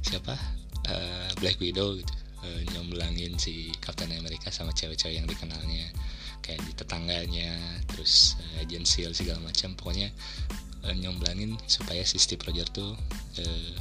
siapa 0.01 0.34
uh, 0.89 1.29
Black 1.38 1.62
Widow 1.62 1.98
gitu 1.98 2.13
uh, 2.41 2.62
nyomblangin 2.74 3.38
si 3.38 3.70
Captain 3.77 4.13
America 4.17 4.50
sama 4.50 4.74
cewek-cewek 4.74 5.22
yang 5.22 5.27
dikenalnya 5.29 5.94
kayak 6.47 6.63
di 6.63 6.71
tetangganya 6.71 7.51
terus 7.91 8.39
uh, 8.39 8.63
Agent 8.63 8.87
Seal 8.87 9.11
segala 9.11 9.43
macam 9.43 9.75
pokoknya 9.75 10.15
uh, 10.87 10.95
nyomblangin 10.95 11.59
supaya 11.67 12.07
si 12.07 12.15
Steve 12.15 12.39
Rogers 12.47 12.71
tuh 12.71 12.95
uh, 13.43 13.75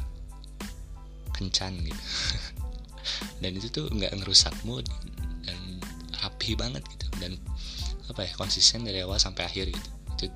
kencan 1.31 1.79
gitu. 1.87 2.03
Dan 3.43 3.55
itu 3.55 3.71
tuh 3.71 3.87
nggak 3.93 4.19
ngerusak 4.19 4.53
mood 4.67 4.83
dan 5.47 5.79
rapi 6.25 6.59
banget 6.59 6.83
gitu. 6.91 7.07
Dan 7.23 7.39
apa 8.11 8.27
ya 8.27 8.33
konsisten 8.35 8.83
dari 8.83 9.05
awal 9.07 9.21
sampai 9.23 9.47
akhir 9.47 9.71
gitu. 9.71 9.91
Itu 10.19 10.27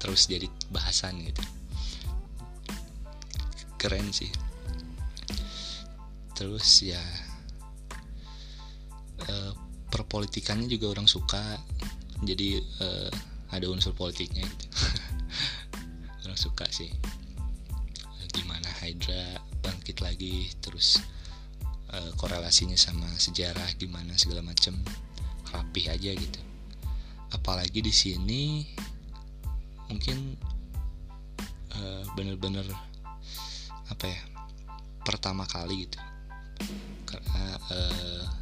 terus 0.00 0.26
jadi 0.26 0.50
bahasan 0.74 1.22
gitu. 1.22 1.38
Keren 3.78 4.10
sih. 4.10 4.32
Terus 6.34 6.82
ya 6.82 6.98
perpolitikannya 10.00 10.64
juga 10.64 10.96
orang 10.96 11.04
suka. 11.04 11.60
Jadi 12.24 12.56
uh, 12.56 13.12
ada 13.52 13.68
unsur 13.68 13.92
politiknya 13.92 14.40
gitu. 14.48 14.66
Orang 16.24 16.40
suka 16.40 16.64
sih. 16.72 16.88
Gimana 18.32 18.68
Hydra 18.80 19.36
bangkit 19.60 20.00
lagi 20.00 20.48
terus 20.64 21.04
uh, 21.92 22.10
korelasinya 22.16 22.78
sama 22.80 23.08
sejarah 23.20 23.68
gimana 23.76 24.16
segala 24.16 24.40
macem. 24.40 24.72
Rapih 25.52 25.92
aja 25.92 26.16
gitu. 26.16 26.40
Apalagi 27.36 27.84
di 27.84 27.92
sini 27.92 28.64
mungkin 29.92 30.38
uh, 31.76 32.02
bener-bener 32.16 32.64
apa 33.90 34.04
ya 34.08 34.20
pertama 35.04 35.44
kali 35.44 35.84
gitu. 35.84 35.98
Karena 37.04 37.58
uh, 37.74 38.39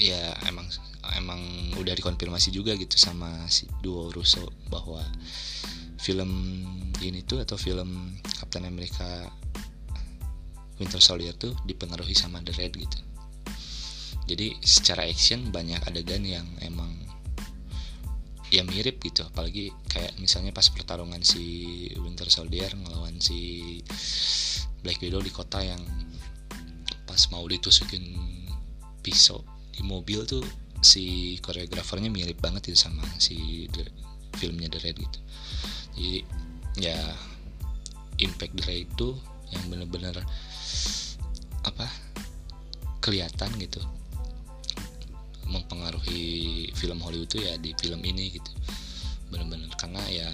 ya 0.00 0.32
emang 0.48 0.64
emang 1.20 1.40
udah 1.76 1.92
dikonfirmasi 1.92 2.48
juga 2.56 2.72
gitu 2.80 2.96
sama 2.96 3.44
si 3.52 3.68
duo 3.84 4.08
Russo 4.08 4.48
bahwa 4.72 5.04
film 6.00 6.64
ini 7.04 7.20
tuh 7.28 7.44
atau 7.44 7.60
film 7.60 8.16
Captain 8.24 8.64
America 8.64 9.28
Winter 10.80 11.00
Soldier 11.04 11.36
tuh 11.36 11.52
dipengaruhi 11.68 12.16
sama 12.16 12.40
The 12.40 12.56
Red 12.56 12.72
gitu. 12.80 12.98
Jadi 14.24 14.56
secara 14.64 15.04
action 15.04 15.52
banyak 15.52 15.84
adegan 15.84 16.24
yang 16.24 16.48
emang 16.64 16.88
ya 18.50 18.66
mirip 18.66 18.98
gitu 19.04 19.22
apalagi 19.22 19.70
kayak 19.86 20.18
misalnya 20.18 20.50
pas 20.50 20.66
pertarungan 20.72 21.22
si 21.22 21.86
Winter 22.00 22.26
Soldier 22.26 22.72
ngelawan 22.74 23.22
si 23.22 23.78
Black 24.82 24.98
Widow 25.04 25.22
di 25.22 25.30
kota 25.30 25.62
yang 25.62 25.78
pas 27.06 27.20
mau 27.30 27.46
ditusukin 27.46 28.16
pisau 29.04 29.59
mobil 29.84 30.24
tuh 30.24 30.44
si 30.80 31.36
koreografernya 31.44 32.08
mirip 32.08 32.40
banget 32.40 32.72
itu 32.72 32.78
sama 32.88 33.04
si 33.20 33.68
The, 33.68 33.84
filmnya 34.40 34.72
The 34.72 34.80
Red 34.80 34.96
gitu. 34.96 35.18
Jadi 35.96 36.16
ya 36.80 36.96
impact 38.20 38.56
The 38.56 38.64
Red 38.64 38.80
itu 38.88 39.08
yang 39.52 39.64
bener-bener 39.68 40.16
apa 41.64 41.86
kelihatan 43.04 43.50
gitu. 43.60 43.80
Mempengaruhi 45.50 46.70
film 46.78 47.02
Hollywood 47.02 47.28
tuh 47.28 47.42
ya 47.42 47.58
di 47.60 47.76
film 47.76 48.00
ini 48.06 48.40
gitu. 48.40 48.52
Bener-bener 49.28 49.68
karena 49.76 50.00
ya 50.08 50.28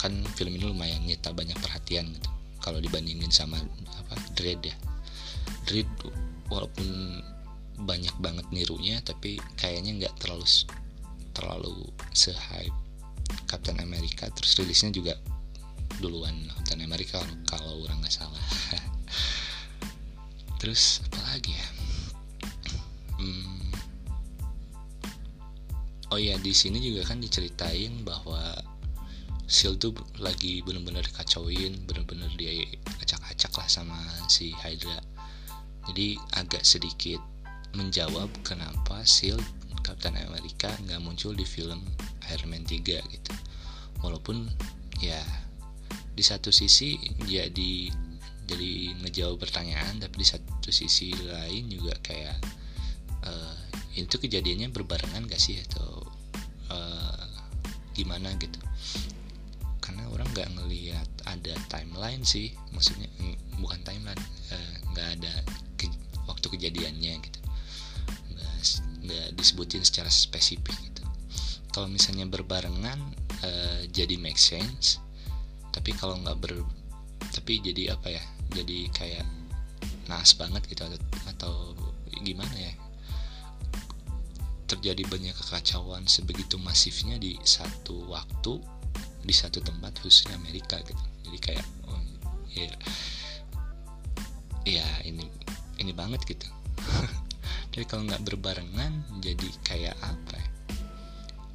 kan 0.00 0.12
film 0.36 0.56
ini 0.56 0.64
lumayan 0.70 1.02
nyita 1.04 1.34
banyak 1.36 1.56
perhatian 1.60 2.08
gitu. 2.16 2.30
Kalau 2.64 2.80
dibandingin 2.80 3.28
sama 3.28 3.60
apa 4.00 4.14
Dread 4.38 4.64
ya. 4.64 4.76
Dread 5.66 5.88
walaupun 6.46 7.20
banyak 7.76 8.16
banget 8.20 8.46
nirunya 8.48 9.00
tapi 9.04 9.36
kayaknya 9.60 10.06
nggak 10.06 10.14
terlalu 10.22 10.46
terlalu 11.36 11.76
se-hype 12.16 12.72
Captain 13.44 13.78
America. 13.82 14.30
Terus 14.32 14.56
rilisnya 14.62 14.90
juga 14.94 15.14
duluan 16.00 16.34
Captain 16.56 16.82
America 16.84 17.20
kalau 17.48 17.84
orang 17.84 18.00
nggak 18.00 18.14
salah. 18.14 18.44
Terus 20.60 21.04
apa 21.04 21.20
lagi 21.36 21.52
ya? 21.52 21.68
Hmm, 23.16 23.72
oh 26.12 26.20
ya 26.20 26.36
di 26.40 26.52
sini 26.52 26.80
juga 26.80 27.04
kan 27.08 27.20
diceritain 27.20 28.04
bahwa 28.04 28.40
Seal 29.46 29.78
tuh 29.78 29.94
lagi 30.18 30.58
bener-bener 30.66 31.06
dikacauin 31.06 31.86
bener-bener 31.86 32.26
dia 32.34 32.66
acak-acak 32.98 33.54
lah 33.54 33.68
sama 33.70 33.98
si 34.26 34.50
Hydra. 34.50 34.98
Jadi 35.86 36.18
agak 36.34 36.66
sedikit 36.66 37.22
menjawab 37.76 38.32
kenapa 38.40 39.04
Seal 39.04 39.36
Captain 39.84 40.16
America 40.18 40.72
nggak 40.82 40.98
muncul 40.98 41.36
di 41.36 41.46
film 41.46 41.84
Iron 42.32 42.50
Man 42.50 42.64
3 42.66 42.82
gitu. 42.82 43.32
Walaupun 44.02 44.50
ya 44.98 45.20
di 46.16 46.24
satu 46.24 46.48
sisi 46.48 46.96
jadi 47.22 47.92
jadi 48.46 48.70
ngejawab 49.04 49.36
pertanyaan 49.42 50.00
tapi 50.00 50.24
di 50.24 50.26
satu 50.26 50.70
sisi 50.72 51.12
lain 51.12 51.68
juga 51.68 51.94
kayak 52.00 52.38
uh, 53.22 53.56
itu 53.94 54.16
kejadiannya 54.16 54.72
berbarengan 54.74 55.28
gak 55.28 55.38
sih? 55.38 55.60
Atau 55.60 56.02
uh, 56.72 57.26
gimana 57.94 58.34
gitu? 58.40 58.58
Karena 59.78 60.08
orang 60.10 60.26
nggak 60.34 60.50
ngelihat 60.58 61.08
ada 61.26 61.54
timeline 61.70 62.26
sih 62.26 62.54
maksudnya 62.74 63.06
bukan 63.58 63.82
timeline 63.86 64.18
eh, 64.50 64.72
nggak 64.94 65.06
uh, 65.06 65.14
ada 65.18 65.32
ke, 65.78 65.86
waktu 66.26 66.46
kejadiannya 66.58 67.22
gitu 67.22 67.35
nggak 69.06 69.38
disebutin 69.38 69.86
secara 69.86 70.10
spesifik 70.10 70.74
gitu. 70.82 71.02
Kalau 71.70 71.86
misalnya 71.86 72.26
berbarengan 72.26 72.98
uh, 73.46 73.80
jadi 73.94 74.18
make 74.18 74.40
sense. 74.40 74.98
Tapi 75.70 75.94
kalau 75.94 76.18
nggak 76.20 76.38
ber 76.42 76.52
tapi 77.32 77.60
jadi 77.60 77.92
apa 77.96 78.12
ya 78.12 78.24
jadi 78.52 78.88
kayak 78.92 79.26
nas 80.08 80.32
banget 80.38 80.64
gitu 80.68 80.82
atau, 80.86 81.00
atau 81.30 81.54
gimana 82.22 82.54
ya? 82.56 82.74
Terjadi 84.66 85.06
banyak 85.06 85.36
kekacauan 85.36 86.10
sebegitu 86.10 86.58
masifnya 86.58 87.20
di 87.22 87.38
satu 87.46 88.10
waktu 88.10 88.58
di 89.22 89.34
satu 89.34 89.62
tempat 89.62 89.98
khususnya 90.02 90.34
Amerika 90.38 90.82
gitu. 90.82 91.04
Jadi 91.28 91.38
kayak 91.38 91.66
oh, 91.86 92.02
ya 92.50 92.72
ya 94.66 94.86
ini 95.06 95.30
ini 95.78 95.92
banget 95.94 96.24
gitu 96.26 96.55
tapi 97.76 97.84
kalau 97.92 98.08
nggak 98.08 98.24
berbarengan 98.24 99.04
jadi 99.20 99.48
kayak 99.60 100.00
apa 100.00 100.40
ya? 100.40 100.48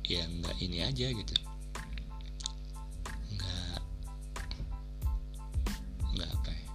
Ya 0.05 0.23
nggak 0.29 0.53
ini 0.61 0.77
aja 0.85 1.09
gitu. 1.17 1.33
Nggak 3.33 3.81
nggak 6.13 6.29
apa 6.29 6.49
ya? 6.53 6.65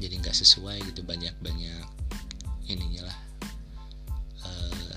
Jadi 0.00 0.14
nggak 0.24 0.32
sesuai 0.40 0.88
gitu 0.88 1.04
banyak 1.04 1.36
banyak 1.44 1.84
ininya 2.64 3.12
lah. 3.12 3.18
Uh, 4.40 4.96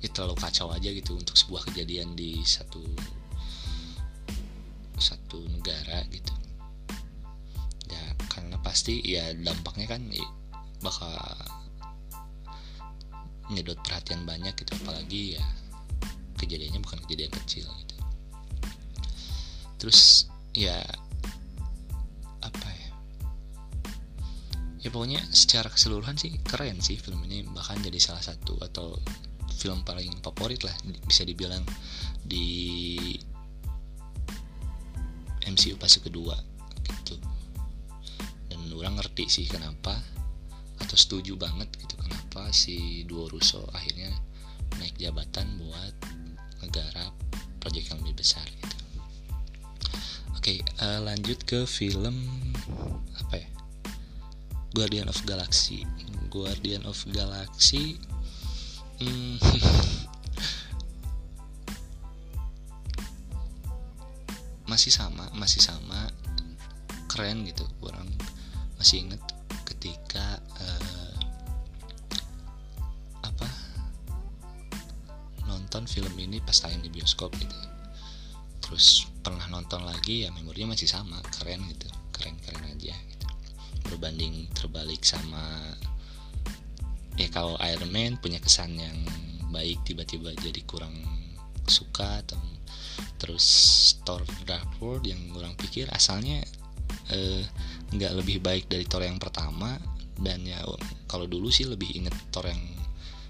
ya 0.00 0.08
terlalu 0.16 0.32
kacau 0.40 0.72
aja 0.72 0.88
gitu 0.88 1.12
untuk 1.12 1.36
sebuah 1.36 1.68
kejadian 1.68 2.16
di 2.16 2.40
satu 2.40 2.80
satu 4.96 5.44
negara 5.44 6.08
gitu. 6.08 6.32
Ya 7.92 8.16
karena 8.32 8.56
pasti 8.64 9.04
ya 9.04 9.36
dampaknya 9.36 9.92
kan 9.92 10.08
bakal 10.80 11.14
nyedot 13.48 13.80
perhatian 13.80 14.28
banyak 14.28 14.52
gitu 14.52 14.76
apalagi 14.84 15.40
ya 15.40 15.44
kejadiannya 16.38 16.80
bukan 16.84 17.00
kejadian 17.04 17.32
kecil 17.44 17.66
gitu. 17.66 17.96
Terus 19.80 20.28
ya 20.54 20.78
apa 22.44 22.68
ya? 22.68 22.90
Ya 24.86 24.88
pokoknya 24.94 25.24
secara 25.34 25.72
keseluruhan 25.72 26.14
sih 26.14 26.38
keren 26.44 26.78
sih 26.78 27.00
film 27.00 27.24
ini 27.26 27.42
bahkan 27.50 27.80
jadi 27.82 27.98
salah 27.98 28.22
satu 28.22 28.60
atau 28.62 28.94
film 29.58 29.82
paling 29.82 30.22
favorit 30.22 30.62
lah 30.62 30.74
bisa 31.02 31.26
dibilang 31.26 31.66
di 32.22 33.18
MCU 35.42 35.74
fase 35.80 35.98
kedua 36.04 36.36
gitu. 36.84 37.16
Dan 38.46 38.70
orang 38.76 39.00
ngerti 39.00 39.26
sih 39.26 39.46
kenapa 39.50 40.17
atau 40.88 40.96
setuju 40.96 41.36
banget 41.36 41.68
gitu 41.76 42.00
kenapa 42.00 42.48
si 42.48 43.04
Duo 43.04 43.28
Russo 43.28 43.68
akhirnya 43.76 44.08
naik 44.80 44.96
jabatan 44.96 45.60
buat 45.60 45.92
negara 46.64 47.12
proyek 47.60 47.92
yang 47.92 48.00
lebih 48.00 48.24
besar 48.24 48.48
gitu 48.48 48.76
Oke, 50.38 50.62
okay, 50.64 50.80
uh, 50.80 50.96
eh, 50.96 51.00
lanjut 51.04 51.44
ke 51.44 51.68
film 51.68 52.24
apa 53.20 53.36
ya? 53.36 53.48
Guardian 54.72 55.10
of 55.10 55.18
Galaxy. 55.28 55.84
Guardian 56.32 56.86
of 56.86 56.96
Galaxy. 57.12 57.98
Hmm, 59.02 59.36
masih 64.72 64.94
sama, 64.94 65.28
masih 65.36 65.60
sama 65.60 66.08
keren 67.12 67.44
gitu. 67.44 67.68
Orang 67.82 68.08
masih 68.80 69.04
inget 69.04 69.20
ketika 69.68 70.40
film 75.88 76.12
ini 76.20 76.44
pas 76.44 76.54
tayang 76.60 76.84
di 76.84 76.92
bioskop 76.92 77.32
gitu 77.40 77.56
terus 78.60 79.08
pernah 79.24 79.48
nonton 79.48 79.80
lagi 79.88 80.28
ya 80.28 80.30
memorinya 80.36 80.76
masih 80.76 80.84
sama 80.84 81.16
keren 81.40 81.64
gitu 81.72 81.88
keren 82.12 82.36
keren 82.44 82.68
aja 82.68 82.92
gitu. 82.92 83.26
berbanding 83.88 84.44
terbalik 84.52 85.00
sama 85.00 85.72
ya 87.16 87.32
kalau 87.32 87.56
Iron 87.64 87.88
Man 87.88 88.20
punya 88.20 88.38
kesan 88.38 88.76
yang 88.76 88.98
baik 89.48 89.80
tiba-tiba 89.88 90.36
jadi 90.36 90.60
kurang 90.68 90.92
suka 91.64 92.20
atau 92.20 92.36
terus 93.16 93.46
Thor 94.04 94.22
Dark 94.44 94.68
World 94.78 95.08
yang 95.08 95.18
kurang 95.32 95.56
pikir 95.56 95.88
asalnya 95.90 96.44
eh, 97.10 97.42
nggak 97.90 98.12
eh, 98.12 98.16
lebih 98.20 98.38
baik 98.44 98.68
dari 98.68 98.84
Thor 98.84 99.02
yang 99.02 99.18
pertama 99.18 99.80
dan 100.18 100.44
ya 100.44 100.60
kalau 101.08 101.26
dulu 101.26 101.48
sih 101.48 101.66
lebih 101.66 101.88
inget 101.94 102.14
Thor 102.30 102.46
yang 102.46 102.60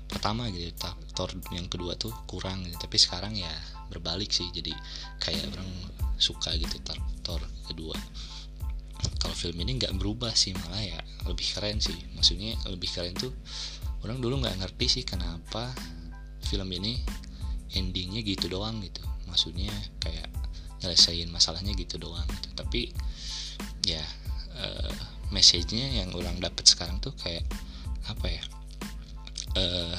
pertama 0.08 0.48
gitu 0.48 0.72
Thor 1.12 1.30
yang 1.52 1.68
kedua 1.68 1.94
tuh 1.94 2.10
kurang 2.24 2.64
gitu. 2.64 2.80
Tapi 2.80 2.96
sekarang 2.96 3.36
ya 3.36 3.52
berbalik 3.92 4.32
sih 4.32 4.48
jadi 4.50 4.72
kayak 5.20 5.52
orang 5.52 5.68
suka 6.16 6.56
gitu 6.56 6.80
Thor, 6.82 6.98
Thor 7.22 7.40
kedua. 7.68 7.94
Kalau 9.22 9.34
film 9.36 9.62
ini 9.62 9.78
nggak 9.78 9.94
berubah 9.94 10.34
sih 10.34 10.56
malah 10.56 10.82
ya 10.82 10.98
lebih 11.28 11.46
keren 11.54 11.78
sih. 11.78 11.94
Maksudnya 12.16 12.58
lebih 12.66 12.90
keren 12.90 13.14
tuh 13.14 13.30
orang 14.02 14.18
dulu 14.18 14.42
nggak 14.42 14.58
ngerti 14.64 14.86
sih 14.88 15.04
kenapa 15.06 15.70
film 16.48 16.72
ini 16.74 16.98
endingnya 17.76 18.24
gitu 18.24 18.50
doang 18.50 18.80
gitu. 18.82 19.04
Maksudnya 19.28 19.70
kayak 20.02 20.32
nyelesain 20.82 21.28
masalahnya 21.30 21.76
gitu 21.76 22.00
doang 22.00 22.26
gitu. 22.26 22.48
Tapi 22.58 22.90
ya 23.86 24.02
uh, 24.58 24.92
message-nya 25.30 26.02
yang 26.02 26.10
orang 26.16 26.40
dapat 26.40 26.64
sekarang 26.64 26.98
tuh 26.98 27.12
kayak 27.14 27.44
apa 28.08 28.26
ya 28.32 28.42
uh, 29.58 29.98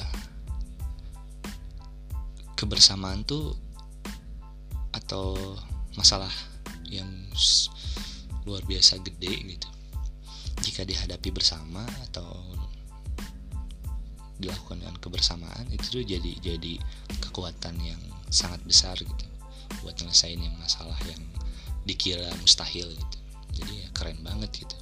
kebersamaan 2.56 3.24
tuh 3.28 3.56
atau 4.96 5.36
masalah 5.96 6.32
yang 6.88 7.08
luar 8.44 8.64
biasa 8.64 8.98
gede 9.04 9.56
gitu. 9.56 9.68
Jika 10.60 10.84
dihadapi 10.84 11.32
bersama 11.32 11.84
atau 12.08 12.28
dilakukan 14.40 14.80
dengan 14.80 14.96
kebersamaan 14.96 15.68
itu 15.68 16.00
tuh 16.00 16.04
jadi 16.04 16.32
jadi 16.40 16.80
kekuatan 17.20 17.76
yang 17.80 18.00
sangat 18.32 18.60
besar 18.64 18.96
gitu. 18.96 19.26
Buat 19.84 20.00
nyelesain 20.00 20.40
yang 20.40 20.56
masalah 20.56 20.96
yang 21.08 21.20
dikira 21.84 22.28
mustahil 22.40 22.88
gitu. 22.92 23.18
Jadi 23.60 23.72
ya 23.84 23.88
keren 23.92 24.20
banget 24.24 24.64
gitu. 24.64 24.76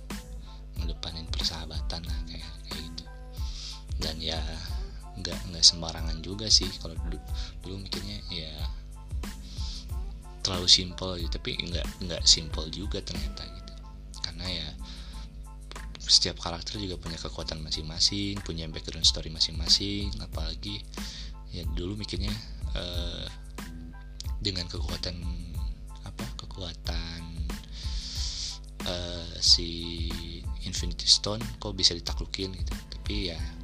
Ngedepanin 0.78 1.26
persahabatan 1.30 2.06
lah 2.06 2.18
kayak 2.30 2.57
dan 3.98 4.16
ya 4.22 4.38
nggak 5.18 5.50
nggak 5.50 5.64
sembarangan 5.66 6.22
juga 6.22 6.46
sih 6.46 6.70
kalau 6.78 6.94
dulu 7.06 7.18
dulu 7.66 7.74
mikirnya 7.82 8.22
ya 8.30 8.54
terlalu 10.48 10.68
simpel 10.70 11.18
gitu. 11.18 11.36
Tapi 11.36 11.58
nggak 11.58 11.86
nggak 12.08 12.22
simpel 12.24 12.70
juga 12.70 13.02
ternyata 13.02 13.44
gitu. 13.44 13.74
Karena 14.22 14.46
ya 14.46 14.68
setiap 16.08 16.40
karakter 16.40 16.80
juga 16.80 16.96
punya 16.96 17.20
kekuatan 17.20 17.60
masing-masing 17.60 18.40
punya 18.40 18.64
background 18.70 19.04
story 19.04 19.28
masing-masing. 19.28 20.08
Apalagi 20.24 20.80
ya 21.52 21.66
dulu 21.76 21.98
mikirnya 21.98 22.32
uh, 22.78 23.26
dengan 24.38 24.70
kekuatan 24.70 25.18
apa 26.06 26.24
kekuatan 26.40 27.20
uh, 28.86 29.34
si 29.42 30.08
Infinity 30.64 31.04
Stone 31.04 31.42
kok 31.60 31.74
bisa 31.76 31.92
ditaklukin 31.92 32.54
gitu. 32.56 32.72
Tapi 32.88 33.34
ya 33.34 33.57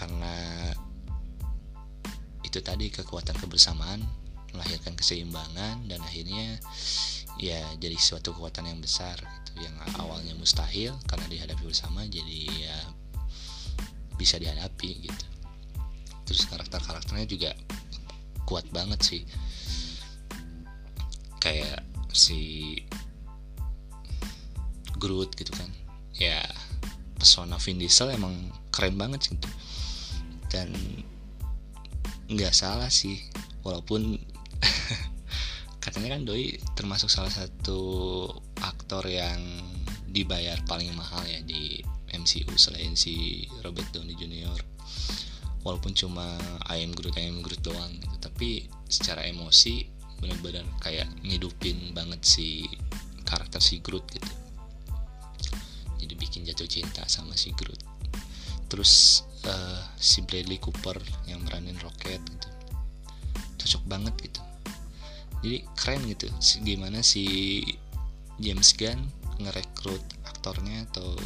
karena 0.00 0.72
itu 2.40 2.64
tadi 2.64 2.88
kekuatan 2.88 3.36
kebersamaan 3.36 4.00
melahirkan 4.56 4.96
keseimbangan 4.96 5.84
dan 5.86 6.00
akhirnya 6.00 6.56
ya 7.36 7.60
jadi 7.76 7.94
suatu 8.00 8.32
kekuatan 8.32 8.66
yang 8.66 8.80
besar 8.80 9.14
gitu 9.20 9.52
yang 9.60 9.76
awalnya 10.00 10.32
mustahil 10.34 10.96
karena 11.04 11.28
dihadapi 11.28 11.62
bersama 11.68 12.08
jadi 12.08 12.38
ya 12.48 12.78
bisa 14.16 14.40
dihadapi 14.40 14.90
gitu. 15.04 15.26
Terus 16.24 16.48
karakter-karakternya 16.48 17.26
juga 17.28 17.50
kuat 18.44 18.66
banget 18.72 19.00
sih. 19.04 19.22
Kayak 21.40 21.84
si 22.12 22.76
Groot 25.00 25.32
gitu 25.36 25.52
kan. 25.56 25.70
Ya 26.20 26.44
persona 27.16 27.56
Vin 27.56 27.80
Diesel 27.80 28.12
emang 28.16 28.52
keren 28.72 28.96
banget 28.96 29.28
gitu 29.28 29.48
dan 30.50 30.74
nggak 32.30 32.54
salah 32.54 32.90
sih 32.90 33.18
walaupun 33.62 34.18
katanya 35.82 36.18
kan 36.18 36.22
Doi 36.26 36.58
termasuk 36.76 37.08
salah 37.08 37.32
satu 37.32 37.80
aktor 38.60 39.06
yang 39.08 39.40
dibayar 40.10 40.58
paling 40.66 40.90
mahal 40.94 41.22
ya 41.24 41.38
di 41.46 41.80
MCU 42.10 42.58
selain 42.58 42.98
si 42.98 43.46
Robert 43.62 43.86
Downey 43.94 44.18
Jr. 44.18 44.58
Walaupun 45.62 45.92
cuma 45.92 46.40
I 46.66 46.82
am 46.82 46.90
Groot, 46.96 47.14
I 47.20 47.30
doang 47.60 47.92
gitu, 48.00 48.16
tapi 48.18 48.66
secara 48.88 49.28
emosi 49.28 49.86
benar-benar 50.18 50.66
kayak 50.80 51.08
ngidupin 51.22 51.92
banget 51.96 52.20
si 52.24 52.66
karakter 53.24 53.60
si 53.62 53.78
Groot 53.78 54.04
gitu. 54.10 54.32
Jadi 56.00 56.14
bikin 56.16 56.42
jatuh 56.48 56.66
cinta 56.66 57.04
sama 57.06 57.36
si 57.36 57.52
Groot. 57.52 57.80
Terus 58.66 59.24
uh, 59.46 59.80
si 59.96 60.24
Bradley 60.24 60.60
Cooper 60.60 60.96
yang 61.28 61.40
meranin 61.44 61.76
Rocket 61.80 62.20
gitu. 62.20 62.48
Cocok 63.60 63.82
banget 63.88 64.14
gitu. 64.24 64.40
Jadi 65.40 65.58
keren 65.72 66.02
gitu 66.04 66.28
gimana 66.60 67.00
si 67.00 67.24
James 68.36 68.76
Gunn 68.76 69.00
ngerekrut 69.40 70.04
aktornya 70.28 70.84
atau 70.92 71.16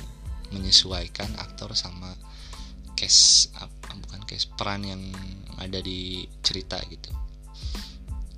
menyesuaikan 0.54 1.34
aktor 1.42 1.74
sama 1.74 2.14
case 2.94 3.50
apa 3.58 3.90
bukan 3.98 4.22
case 4.22 4.46
peran 4.54 4.86
yang 4.86 5.02
ada 5.58 5.82
di 5.82 6.30
cerita 6.46 6.78
gitu. 6.86 7.10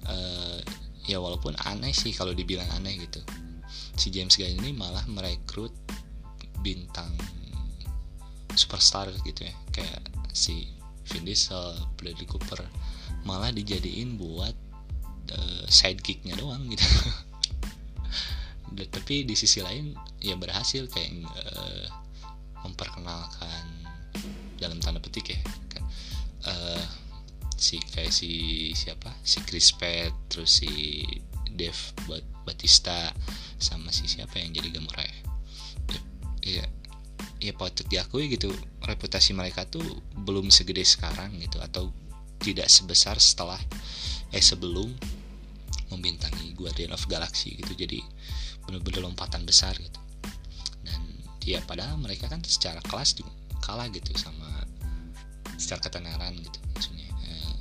Uh, 0.07 0.61
ya 1.05 1.21
walaupun 1.21 1.53
aneh 1.69 1.93
sih 1.93 2.17
kalau 2.17 2.33
dibilang 2.33 2.69
aneh 2.73 2.97
gitu. 3.05 3.21
Si 3.97 4.09
James 4.09 4.37
Gunn 4.37 4.61
ini 4.65 4.73
malah 4.73 5.05
merekrut 5.09 5.73
bintang 6.65 7.13
superstar 8.57 9.13
gitu 9.23 9.47
ya. 9.47 9.55
Kayak 9.71 10.03
si 10.33 10.73
Vin 11.13 11.23
Diesel, 11.23 11.77
Bradley 11.95 12.27
Cooper. 12.27 12.65
Malah 13.23 13.55
dijadiin 13.55 14.19
buat 14.19 14.57
uh, 15.33 15.65
sidekicknya 15.71 16.35
doang 16.35 16.67
gitu. 16.73 16.85
Tapi 18.97 19.25
di 19.25 19.39
sisi 19.39 19.63
lain 19.63 19.95
ya 20.19 20.35
berhasil 20.35 20.91
kayak 20.91 21.11
uh, 21.25 21.87
memperkenalkan 22.67 23.65
dalam 24.59 24.81
tanda 24.81 24.99
petik 24.99 25.37
ya 25.37 25.41
uh, 26.47 26.85
si 27.57 27.83
kayak 27.93 28.13
si 28.15 28.31
siapa? 28.73 29.11
Si 29.27 29.43
Chris 29.45 29.75
Pratt 29.75 30.15
terus 30.31 30.63
si 30.63 31.03
Dave 31.57 31.79
Batista 32.47 33.11
sama 33.59 33.91
si 33.91 34.07
siapa 34.07 34.39
yang 34.39 34.55
jadi 34.55 34.77
Gamora 34.77 35.03
ya? 35.03 35.19
Ya, 36.47 36.65
ya 37.37 37.53
patut 37.53 37.85
diakui 37.87 38.33
gitu 38.33 38.49
reputasi 38.81 39.37
mereka 39.37 39.69
tuh 39.69 39.85
belum 40.25 40.49
segede 40.49 40.83
sekarang 40.87 41.37
gitu 41.41 41.61
atau 41.61 41.93
tidak 42.41 42.69
sebesar 42.69 43.21
setelah 43.21 43.61
eh 44.33 44.43
sebelum 44.43 44.93
membintangi 45.91 46.53
Guardian 46.59 46.93
of 46.93 47.05
Galaxy 47.07 47.55
gitu. 47.59 47.73
Jadi 47.77 48.03
bener-bener 48.67 49.07
lompatan 49.07 49.47
besar 49.47 49.77
gitu. 49.79 50.01
Dan 50.83 51.01
ya 51.47 51.63
padahal 51.63 51.99
mereka 52.01 52.27
kan 52.27 52.43
secara 52.43 52.83
kelas 52.83 53.15
juga 53.15 53.31
kalah 53.63 53.87
gitu 53.91 54.15
sama 54.19 54.47
secara 55.57 55.81
ketenaran 55.89 56.37
gitu 56.37 56.61
maksudnya 56.71 57.09
eh, 57.25 57.57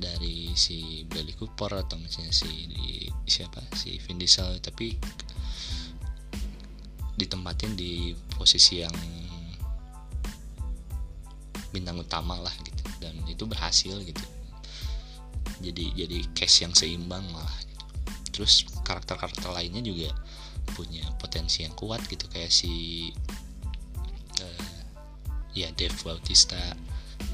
dari 0.00 0.50
si 0.56 1.04
Bradley 1.06 1.36
Cooper 1.36 1.84
atau 1.84 2.00
misalnya 2.00 2.32
si 2.32 2.48
di, 2.72 3.06
siapa 3.26 3.60
si 3.76 3.98
Vin 4.06 4.18
Diesel. 4.18 4.58
Tapi 4.62 4.96
ditempatin 7.20 7.76
di 7.76 8.16
posisi 8.32 8.80
yang 8.80 8.94
bintang 11.70 12.00
utama 12.00 12.40
lah 12.40 12.54
gitu. 12.64 12.82
Dan 12.98 13.14
itu 13.28 13.44
berhasil 13.44 13.94
gitu. 14.00 14.24
Jadi 15.60 15.92
jadi 15.92 16.18
case 16.32 16.64
yang 16.64 16.72
seimbang 16.72 17.24
malah 17.30 17.58
gitu. 17.68 17.84
terus 18.30 18.64
karakter-karakter 18.86 19.52
lainnya 19.52 19.84
juga 19.84 20.08
punya 20.72 21.04
potensi 21.20 21.62
yang 21.62 21.76
kuat 21.76 22.00
gitu. 22.08 22.24
Kayak 22.32 22.48
si 22.48 22.72
uh, 24.40 24.80
ya 25.52 25.68
Dave 25.76 25.96
Bautista 26.00 26.58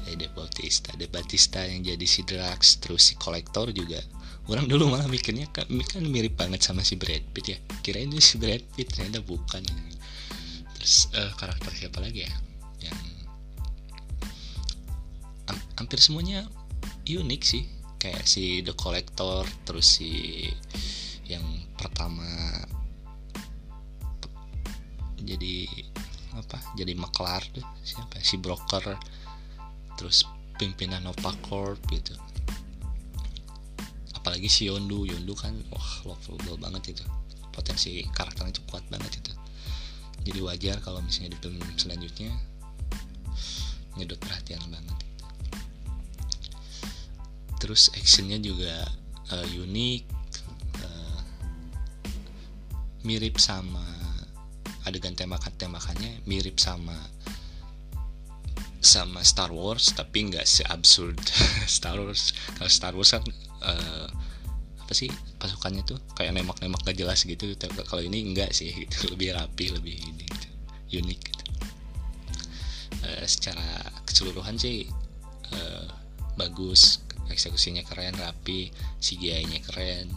eh 0.07 0.15
Dave 0.19 0.35
Bautista 0.35 0.91
Dave 0.95 1.11
Bautista 1.11 1.63
yang 1.63 1.83
jadi 1.83 2.07
si 2.07 2.27
Drax 2.27 2.83
terus 2.83 3.11
si 3.11 3.13
kolektor 3.15 3.71
juga 3.71 3.99
orang 4.47 4.65
dulu 4.65 4.87
malah 4.87 5.07
mikirnya 5.11 5.51
kan, 5.51 5.67
kan 5.67 6.03
mirip 6.07 6.39
banget 6.39 6.63
sama 6.63 6.79
si 6.83 6.95
Brad 6.95 7.23
Pitt 7.35 7.47
ya. 7.51 7.57
Kirain 7.83 8.07
itu 8.07 8.23
si 8.23 8.35
Brad 8.39 8.63
Pitt 8.75 8.95
ternyata 8.95 9.19
bukan. 9.19 9.63
Terus 10.79 11.11
uh, 11.15 11.31
karakter 11.35 11.71
siapa 11.75 11.99
lagi 11.99 12.23
ya? 12.23 12.33
Yang 12.87 12.99
hampir 15.75 15.99
semuanya 15.99 16.47
unik 17.03 17.41
sih. 17.43 17.63
Kayak 17.97 18.23
si 18.29 18.61
The 18.63 18.77
Collector 18.77 19.43
terus 19.67 19.99
si 19.99 20.45
yang 21.27 21.43
pertama 21.75 22.23
jadi 25.27 25.67
apa? 26.39 26.55
Jadi 26.79 26.95
tuh 27.51 27.65
siapa? 27.83 28.15
Si 28.23 28.39
broker 28.39 28.95
terus 29.99 30.23
pimpinan 30.55 31.03
Nova 31.03 31.35
Corp 31.43 31.81
gitu 31.91 32.15
apalagi 34.27 34.51
si 34.51 34.67
Yondu. 34.67 35.07
Yondu 35.07 35.31
kan 35.39 35.55
wah 35.71 36.03
lovable 36.03 36.59
banget 36.59 36.99
itu. 36.99 37.03
Potensi 37.55 38.03
karakternya 38.11 38.51
itu 38.51 38.63
kuat 38.67 38.83
banget 38.91 39.23
itu. 39.23 39.31
Jadi 40.27 40.39
wajar 40.43 40.83
kalau 40.83 40.99
misalnya 40.99 41.33
di 41.33 41.39
film 41.39 41.63
selanjutnya 41.79 42.35
nyedot 43.95 44.19
perhatian 44.21 44.61
banget 44.69 44.97
terus 47.57 47.89
actionnya 47.97 48.37
juga 48.37 48.85
uh, 49.33 49.47
unik 49.65 50.03
uh, 50.85 51.19
mirip 53.01 53.41
sama 53.41 53.83
adegan 54.85 55.17
tembakan-tembakannya 55.17 56.23
mirip 56.29 56.61
sama 56.61 56.95
sama 58.77 59.25
Star 59.25 59.49
Wars 59.49 59.91
tapi 59.97 60.29
nggak 60.29 60.45
seabsurd 60.45 61.17
Star 61.67 61.97
Wars. 61.97 62.31
Kalau 62.55 62.71
Star 62.71 62.93
Wars 62.93 63.11
kan 63.11 63.25
uh, 63.63 64.07
apa 64.87 64.93
sih 64.95 65.11
pasukannya 65.35 65.83
tuh 65.83 65.99
kayak 66.15 66.31
nembak-nembak 66.31 66.79
gak 66.87 66.95
jelas 66.95 67.19
gitu 67.27 67.51
kalau 67.87 67.99
ini 67.99 68.23
enggak 68.23 68.55
sih 68.55 68.71
gitu. 68.87 69.11
lebih 69.11 69.35
rapi 69.35 69.75
lebih 69.75 69.95
ini 69.99 70.25
gitu. 70.25 70.47
unik 71.03 71.19
gitu. 71.19 71.43
uh, 73.03 73.25
secara 73.27 73.67
keseluruhan 74.07 74.55
sih 74.55 74.87
uh, 75.51 75.87
bagus 76.39 77.03
eksekusinya 77.27 77.83
keren 77.83 78.15
rapi 78.15 78.71
CGI-nya 79.03 79.59
keren 79.67 80.07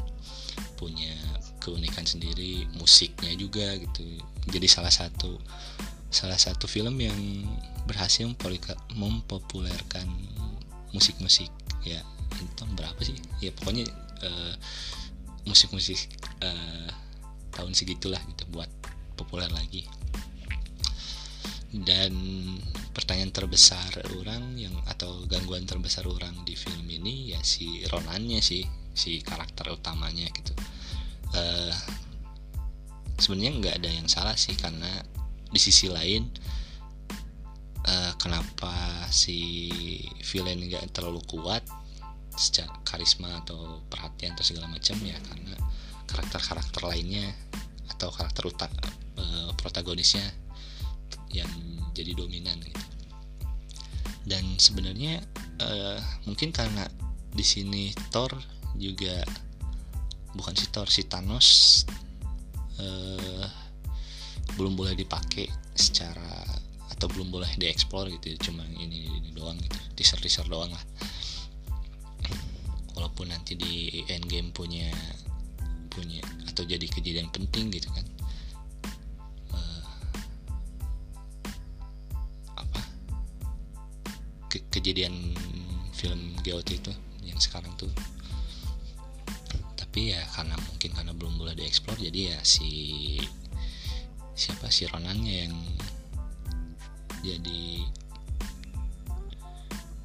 punya 0.78 1.12
keunikan 1.60 2.06
sendiri 2.06 2.64
musiknya 2.78 3.34
juga 3.36 3.76
gitu 3.76 4.06
jadi 4.48 4.70
salah 4.70 4.94
satu 4.94 5.36
salah 6.10 6.38
satu 6.38 6.70
film 6.70 6.98
yang 6.98 7.18
berhasil 7.86 8.26
mempopulerkan 8.94 10.08
musik-musik 10.94 11.50
ya 11.82 12.02
tahun 12.56 12.72
berapa 12.78 13.00
sih? 13.02 13.16
Ya 13.42 13.50
pokoknya 13.54 13.88
uh, 14.24 14.54
musik-musik 15.48 16.10
uh, 16.44 16.88
tahun 17.54 17.72
segitulah 17.74 18.20
gitu 18.30 18.44
buat 18.52 18.70
populer 19.18 19.50
lagi. 19.50 19.84
Dan 21.70 22.12
pertanyaan 22.90 23.30
terbesar 23.30 24.02
orang 24.18 24.58
yang 24.58 24.74
atau 24.90 25.22
gangguan 25.30 25.62
terbesar 25.66 26.02
orang 26.10 26.34
di 26.42 26.58
film 26.58 26.86
ini 26.90 27.30
ya 27.30 27.40
si 27.46 27.86
Ronannya 27.86 28.42
sih 28.42 28.66
si 28.90 29.22
karakter 29.22 29.70
utamanya 29.70 30.26
gitu. 30.34 30.52
Uh, 31.30 31.70
sebenarnya 33.20 33.52
nggak 33.60 33.76
ada 33.84 33.90
yang 33.92 34.08
salah 34.10 34.34
sih 34.34 34.56
karena 34.58 34.88
di 35.50 35.60
sisi 35.62 35.86
lain 35.86 36.26
uh, 37.86 38.12
kenapa 38.18 39.06
si 39.12 39.70
villain 40.24 40.58
nggak 40.58 40.90
terlalu 40.90 41.22
kuat 41.28 41.62
secara 42.34 42.72
karisma 42.86 43.42
atau 43.44 43.82
perhatian 43.90 44.34
atau 44.34 44.46
segala 44.46 44.66
macam 44.70 44.96
ya 45.02 45.16
karena 45.28 45.54
karakter-karakter 46.10 46.82
lainnya 46.86 47.30
atau 47.94 48.10
karakter 48.10 48.48
utama 48.48 48.80
uh, 49.18 49.50
protagonisnya 49.58 50.24
yang 51.30 51.50
jadi 51.94 52.14
dominan 52.14 52.58
gitu. 52.62 52.86
Dan 54.26 54.58
sebenarnya 54.58 55.22
uh, 55.62 55.98
mungkin 56.26 56.50
karena 56.50 56.86
di 57.30 57.46
sini 57.46 57.94
Thor 58.10 58.34
juga 58.74 59.22
bukan 60.34 60.54
si 60.54 60.66
Thor 60.70 60.88
si 60.90 61.06
Thanos 61.06 61.82
uh, 62.78 63.46
belum 64.58 64.74
boleh 64.74 64.94
dipakai 64.98 65.46
secara 65.74 66.42
atau 66.90 67.06
belum 67.16 67.32
boleh 67.32 67.48
dieksplor 67.56 68.12
gitu 68.12 68.50
cuma 68.50 68.66
ini 68.76 69.08
ini 69.08 69.30
doang 69.32 69.56
gitu 69.56 69.78
teaser 69.96 70.20
teaser 70.20 70.46
doang 70.50 70.68
lah 70.68 70.84
walaupun 73.00 73.32
nanti 73.32 73.56
di 73.56 74.04
endgame 74.12 74.52
punya 74.52 74.92
punya 75.88 76.20
atau 76.52 76.68
jadi 76.68 76.84
kejadian 76.84 77.32
penting 77.32 77.72
gitu 77.72 77.88
kan. 77.96 78.04
Ke 84.52 84.60
kejadian 84.68 85.32
film 85.96 86.36
GOT 86.44 86.76
itu 86.76 86.92
yang 87.24 87.40
sekarang 87.40 87.72
tuh. 87.80 87.88
Tapi 89.80 90.12
ya 90.12 90.20
karena 90.36 90.60
mungkin 90.68 90.92
karena 90.92 91.16
belum 91.16 91.40
boleh 91.40 91.56
dieksplor 91.56 91.96
jadi 91.96 92.36
ya 92.36 92.38
si 92.44 93.16
siapa? 94.36 94.68
Si 94.68 94.84
Ronannya 94.84 95.48
yang 95.48 95.56
jadi 97.24 97.64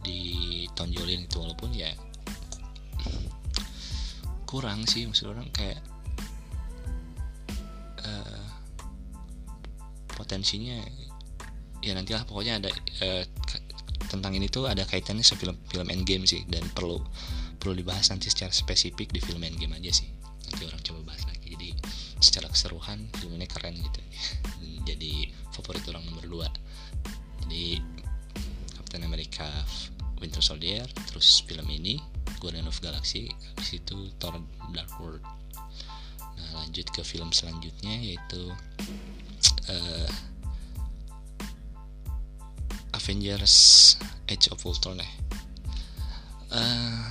ditonjolin 0.05 1.25
itu 1.25 1.37
walaupun 1.41 1.75
ya 1.75 1.89
kurang 4.55 4.87
sih 4.87 5.03
maksud 5.03 5.35
orang 5.35 5.51
kayak 5.51 5.83
uh, 8.07 8.47
potensinya 10.15 10.79
ya 11.83 11.91
nantilah 11.91 12.23
pokoknya 12.23 12.63
ada 12.63 12.71
uh, 13.03 13.23
tentang 14.07 14.31
ini 14.31 14.47
tuh 14.47 14.71
ada 14.71 14.87
kaitannya 14.87 15.27
sama 15.27 15.43
film 15.43 15.55
film 15.67 15.87
Endgame 15.91 16.23
sih 16.23 16.47
dan 16.47 16.63
perlu 16.71 17.03
perlu 17.59 17.75
dibahas 17.75 18.07
nanti 18.15 18.31
secara 18.31 18.55
spesifik 18.55 19.11
di 19.11 19.19
film 19.19 19.43
Endgame 19.43 19.75
aja 19.75 19.91
sih. 19.91 20.07
Nanti 20.45 20.63
orang 20.69 20.81
coba 20.85 21.11
bahas 21.11 21.25
lagi. 21.25 21.57
Jadi 21.57 21.73
secara 22.21 22.45
keseruan 22.47 23.09
film 23.17 23.35
ini 23.35 23.49
keren 23.49 23.73
gitu. 23.73 24.01
Jadi 24.89 25.33
favorit 25.49 25.81
orang 25.89 26.05
nomor 26.05 26.45
2 26.45 27.45
jadi 27.45 27.79
Captain 28.75 29.03
America 29.05 29.47
Winter 30.19 30.41
Soldier 30.41 30.83
terus 31.07 31.45
film 31.45 31.69
ini 31.69 32.01
Guardian 32.45 32.69
of 32.69 32.77
Galaxy 32.77 33.25
habis 33.33 33.73
itu 33.73 34.13
Thor 34.21 34.37
Dark 34.69 34.93
World. 35.01 35.25
Nah 36.37 36.61
lanjut 36.61 36.85
ke 36.93 37.01
film 37.01 37.33
selanjutnya 37.33 37.97
yaitu 37.97 38.53
uh, 39.65 40.09
Avengers 42.93 43.97
Age 44.29 44.53
of 44.53 44.61
Ultron 44.61 45.01
ya. 45.01 45.09
Uh, 46.53 47.01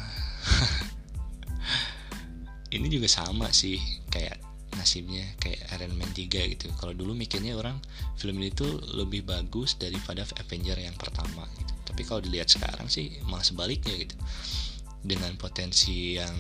ini 2.79 2.87
juga 2.87 3.11
sama 3.11 3.51
sih 3.51 3.83
kayak 4.15 4.39
nasibnya 4.79 5.27
kayak 5.43 5.67
Iron 5.75 5.99
Man 5.99 6.15
3 6.15 6.31
gitu. 6.31 6.71
Kalau 6.79 6.95
dulu 6.95 7.11
mikirnya 7.11 7.59
orang 7.59 7.83
film 8.15 8.39
ini 8.39 8.55
tuh 8.55 8.79
lebih 8.95 9.27
bagus 9.27 9.75
daripada 9.75 10.23
Avenger 10.39 10.79
yang 10.79 10.95
pertama 10.95 11.43
gitu. 11.59 11.75
Tapi 11.91 12.07
kalau 12.07 12.23
dilihat 12.23 12.47
sekarang 12.47 12.87
sih 12.87 13.19
malah 13.27 13.43
sebaliknya 13.43 13.99
gitu 13.99 14.15
dengan 15.05 15.37
potensi 15.37 16.17
yang 16.17 16.33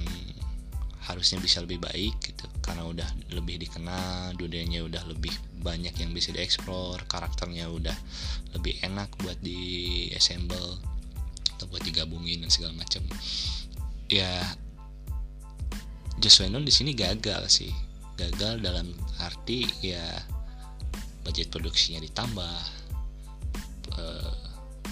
harusnya 1.04 1.36
bisa 1.38 1.60
lebih 1.60 1.84
baik 1.84 2.16
gitu. 2.24 2.48
Karena 2.64 2.88
udah 2.88 3.08
lebih 3.36 3.60
dikenal 3.60 4.32
dunianya 4.40 4.88
udah 4.88 5.04
lebih 5.04 5.32
banyak 5.60 5.92
yang 6.00 6.10
bisa 6.16 6.32
dieksplor 6.32 7.04
karakternya 7.04 7.68
udah 7.68 7.94
lebih 8.56 8.80
enak 8.80 9.12
buat 9.20 9.36
di 9.44 10.08
assemble 10.16 10.80
atau 11.54 11.68
buat 11.68 11.84
digabungin 11.84 12.40
dan 12.42 12.50
segala 12.50 12.72
macam. 12.74 13.04
Ya 14.08 14.56
Whedon 16.24 16.64
di 16.64 16.72
sini 16.72 16.96
gagal 16.96 17.52
sih. 17.52 17.72
Gagal 18.16 18.64
dalam 18.64 18.96
arti 19.20 19.68
ya 19.84 20.00
budget 21.20 21.52
produksinya 21.52 22.00
ditambah 22.00 22.54
eh, 23.98 24.32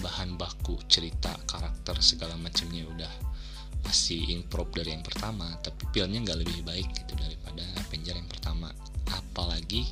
bahan 0.03 0.35
baku 0.35 0.77
cerita 0.91 1.31
karakter 1.47 1.97
segala 2.03 2.35
macamnya 2.37 2.83
udah 2.85 3.32
pasti 3.83 4.31
improve 4.31 4.71
dari 4.81 4.95
yang 4.95 5.03
pertama 5.03 5.51
tapi 5.59 5.85
filmnya 5.91 6.23
nggak 6.23 6.39
lebih 6.39 6.63
baik 6.63 6.87
gitu 7.03 7.13
daripada 7.19 7.63
Avenger 7.83 8.15
yang 8.15 8.29
pertama. 8.31 8.71
Apalagi 9.11 9.85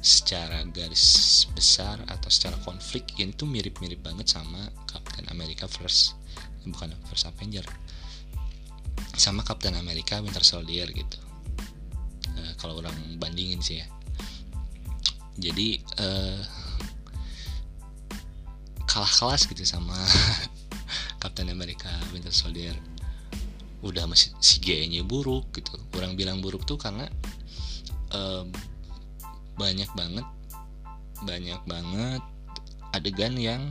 secara 0.00 0.64
garis 0.72 1.44
besar 1.52 2.00
atau 2.08 2.28
secara 2.32 2.56
konflik 2.64 3.16
ini 3.20 3.36
tuh 3.36 3.48
mirip-mirip 3.48 4.00
banget 4.00 4.32
sama 4.32 4.68
Captain 4.88 5.28
America 5.28 5.68
First 5.68 6.16
bukan 6.64 6.92
First 7.08 7.28
Avenger 7.28 7.64
sama 9.16 9.44
Captain 9.44 9.76
America 9.76 10.20
Winter 10.20 10.40
Soldier 10.40 10.88
gitu. 10.88 11.18
Uh, 12.36 12.52
kalau 12.56 12.80
orang 12.80 12.96
bandingin 13.20 13.60
sih 13.60 13.80
ya. 13.80 13.86
Jadi 15.40 15.80
uh, 16.00 16.40
kalah 18.88 19.12
kelas 19.12 19.44
gitu 19.48 19.64
sama 19.64 19.96
Captain 21.22 21.52
America 21.52 21.88
Winter 22.12 22.32
Soldier 22.32 22.72
udah 23.80 24.04
masih 24.04 24.32
CGI-nya 24.38 25.04
buruk 25.04 25.52
gitu. 25.56 25.72
Orang 25.96 26.14
bilang 26.16 26.44
buruk 26.44 26.68
tuh 26.68 26.76
karena 26.76 27.08
um, 28.12 28.48
banyak 29.56 29.88
banget 29.92 30.26
banyak 31.20 31.60
banget 31.68 32.22
adegan 32.96 33.36
yang 33.36 33.62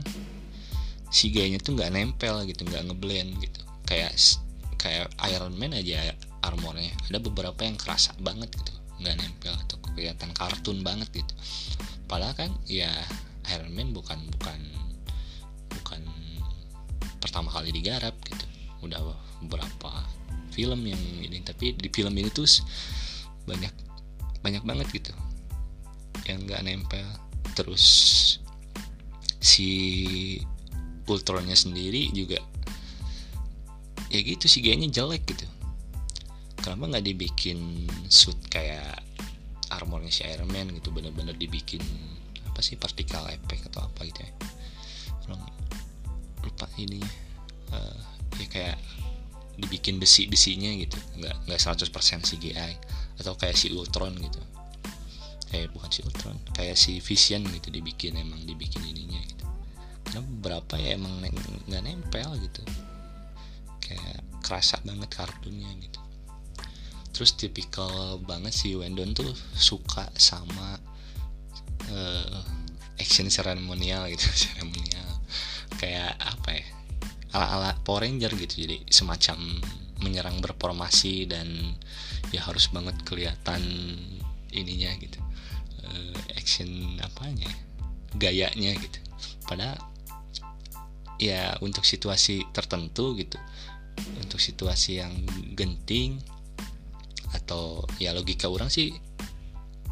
CGI-nya 1.10 1.58
tuh 1.58 1.74
nggak 1.74 1.90
nempel 1.90 2.46
gitu 2.46 2.62
nggak 2.66 2.90
ngeblend 2.90 3.38
gitu. 3.42 3.60
Kayak 3.86 4.14
kayak 4.78 5.10
Iron 5.30 5.54
Man 5.58 5.74
aja 5.74 6.14
armornya. 6.42 6.94
Ada 7.10 7.18
beberapa 7.18 7.60
yang 7.66 7.78
kerasa 7.78 8.14
banget 8.18 8.50
gitu 8.54 8.72
nggak 9.00 9.16
nempel 9.16 9.54
atau 9.56 9.76
kelihatan 9.80 10.30
kartun 10.36 10.84
banget 10.84 11.08
gitu. 11.10 11.34
Padahal 12.04 12.36
kan 12.36 12.50
ya 12.68 12.90
Iron 13.50 13.72
Man 13.72 13.96
bukan 13.96 14.18
bukan 14.38 14.60
bukan 15.70 16.02
pertama 17.20 17.48
kali 17.52 17.72
digarap 17.72 18.14
udah 18.80 19.00
beberapa 19.44 19.90
film 20.52 20.86
yang 20.86 21.00
ini. 21.00 21.40
Tapi 21.40 21.76
di 21.76 21.88
film 21.92 22.14
ini 22.16 22.28
tuh 22.32 22.46
banyak 23.46 23.72
banyak 24.40 24.62
banget 24.64 24.86
gitu. 24.92 25.12
Yang 26.26 26.38
nggak 26.48 26.62
nempel. 26.64 27.08
Terus 27.56 27.84
si 29.40 29.70
Ultronnya 31.10 31.58
sendiri 31.58 32.12
juga 32.14 32.38
ya 34.10 34.20
gitu 34.22 34.46
sih 34.46 34.62
gayanya 34.62 34.90
jelek 34.90 35.26
gitu. 35.26 35.46
Kenapa 36.60 36.92
nggak 36.92 37.06
dibikin 37.08 37.88
suit 38.12 38.36
kayak 38.52 39.00
armornya 39.72 40.12
si 40.12 40.22
Iron 40.28 40.50
Man 40.50 40.70
gitu? 40.76 40.92
Bener-bener 40.92 41.32
dibikin 41.34 41.80
apa 42.46 42.60
sih 42.60 42.76
partikel 42.76 43.22
effect 43.32 43.70
atau 43.72 43.88
apa 43.88 44.04
gitu 44.04 44.20
ya? 44.22 44.32
Lupa 46.44 46.66
ininya. 46.76 47.10
Uh, 47.70 48.02
ya 48.38 48.46
kayak 48.46 48.76
dibikin 49.58 49.98
besi 49.98 50.30
besinya 50.30 50.70
gitu. 50.76 50.96
Nggak 51.18 51.36
nggak 51.48 51.60
100% 51.60 52.28
CGI 52.28 52.72
atau 53.20 53.34
kayak 53.36 53.56
si 53.56 53.72
Ultron 53.74 54.16
gitu. 54.16 54.40
Eh 55.50 55.66
bukan 55.72 55.90
si 55.90 56.00
Ultron 56.06 56.38
kayak 56.54 56.78
si 56.78 57.02
Vision 57.02 57.42
gitu 57.50 57.68
dibikin 57.74 58.16
emang 58.16 58.40
dibikin 58.46 58.84
ininya 58.86 59.20
gitu. 59.26 59.46
Karena 60.06 60.20
beberapa 60.24 60.74
ya 60.78 60.96
emang 60.96 61.20
nggak 61.66 61.82
nempel 61.82 62.30
gitu. 62.38 62.62
Kayak 63.82 64.22
kerasa 64.40 64.78
banget 64.86 65.10
kartunnya 65.10 65.68
gitu. 65.82 66.00
Terus 67.10 67.36
tipikal 67.36 68.16
banget 68.22 68.54
si 68.54 68.72
Wendon 68.72 69.12
tuh 69.12 69.28
suka 69.52 70.08
sama 70.16 70.80
uh, 71.90 72.40
action 73.00 73.28
seremonial 73.32 74.08
gitu 74.12 74.24
seremonial 74.48 75.08
kayak 75.80 76.12
apa 76.20 76.60
ya 76.60 76.66
ala-ala 77.34 77.78
Power 77.82 78.06
Ranger 78.06 78.32
gitu. 78.38 78.66
Jadi 78.66 78.86
semacam 78.90 79.38
menyerang 80.00 80.40
berformasi 80.40 81.28
dan 81.28 81.76
ya 82.32 82.44
harus 82.44 82.72
banget 82.72 82.96
kelihatan 83.04 83.62
ininya 84.50 84.90
gitu. 84.98 85.20
Uh, 85.84 86.16
action 86.36 86.98
apanya 87.02 87.48
gayanya 88.16 88.74
gitu. 88.78 88.98
Padahal 89.46 89.78
ya 91.20 91.54
untuk 91.60 91.84
situasi 91.84 92.48
tertentu 92.50 93.14
gitu. 93.18 93.38
Untuk 94.22 94.40
situasi 94.40 95.04
yang 95.04 95.12
genting 95.52 96.22
atau 97.30 97.84
ya 98.00 98.16
logika 98.16 98.48
orang 98.48 98.72
sih 98.72 98.96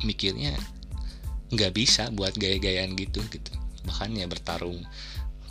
mikirnya 0.02 0.56
nggak 1.48 1.72
bisa 1.74 2.08
buat 2.12 2.34
gaya-gayaan 2.34 2.96
gitu 2.96 3.20
gitu. 3.28 3.52
Bahkan 3.84 4.16
ya 4.16 4.26
bertarung 4.26 4.82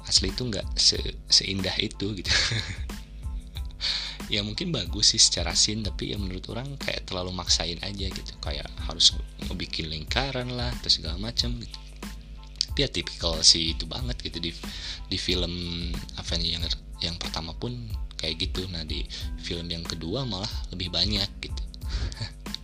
asli 0.07 0.31
itu 0.31 0.47
nggak 0.47 0.67
se 0.79 0.97
seindah 1.27 1.75
itu 1.79 2.15
gitu. 2.15 2.31
Ya 4.27 4.43
mungkin 4.43 4.75
bagus 4.75 5.15
sih 5.15 5.21
secara 5.23 5.55
scene 5.55 5.87
tapi 5.87 6.11
ya 6.11 6.19
menurut 6.19 6.43
orang 6.51 6.75
kayak 6.83 7.07
terlalu 7.07 7.31
maksain 7.31 7.79
aja 7.79 8.11
gitu. 8.11 8.33
Kayak 8.43 8.67
harus 8.83 9.15
ngebikin 9.47 9.87
lingkaran 9.87 10.51
lah 10.51 10.67
atau 10.75 10.91
segala 10.91 11.15
macam 11.15 11.55
gitu. 11.63 11.79
Tapi 12.67 12.79
ya 12.83 12.91
tipikal 12.91 13.39
sih 13.39 13.71
itu 13.71 13.87
banget 13.87 14.19
gitu 14.19 14.43
di 14.43 14.51
di 15.07 15.15
film 15.15 15.53
Avenger 16.19 16.59
yang 16.59 16.63
yang 16.99 17.15
pertama 17.15 17.55
pun 17.55 17.71
kayak 18.19 18.51
gitu. 18.51 18.67
Nah 18.67 18.83
di 18.83 19.07
film 19.39 19.71
yang 19.71 19.87
kedua 19.87 20.27
malah 20.27 20.51
lebih 20.75 20.91
banyak 20.91 21.31
gitu. 21.39 21.63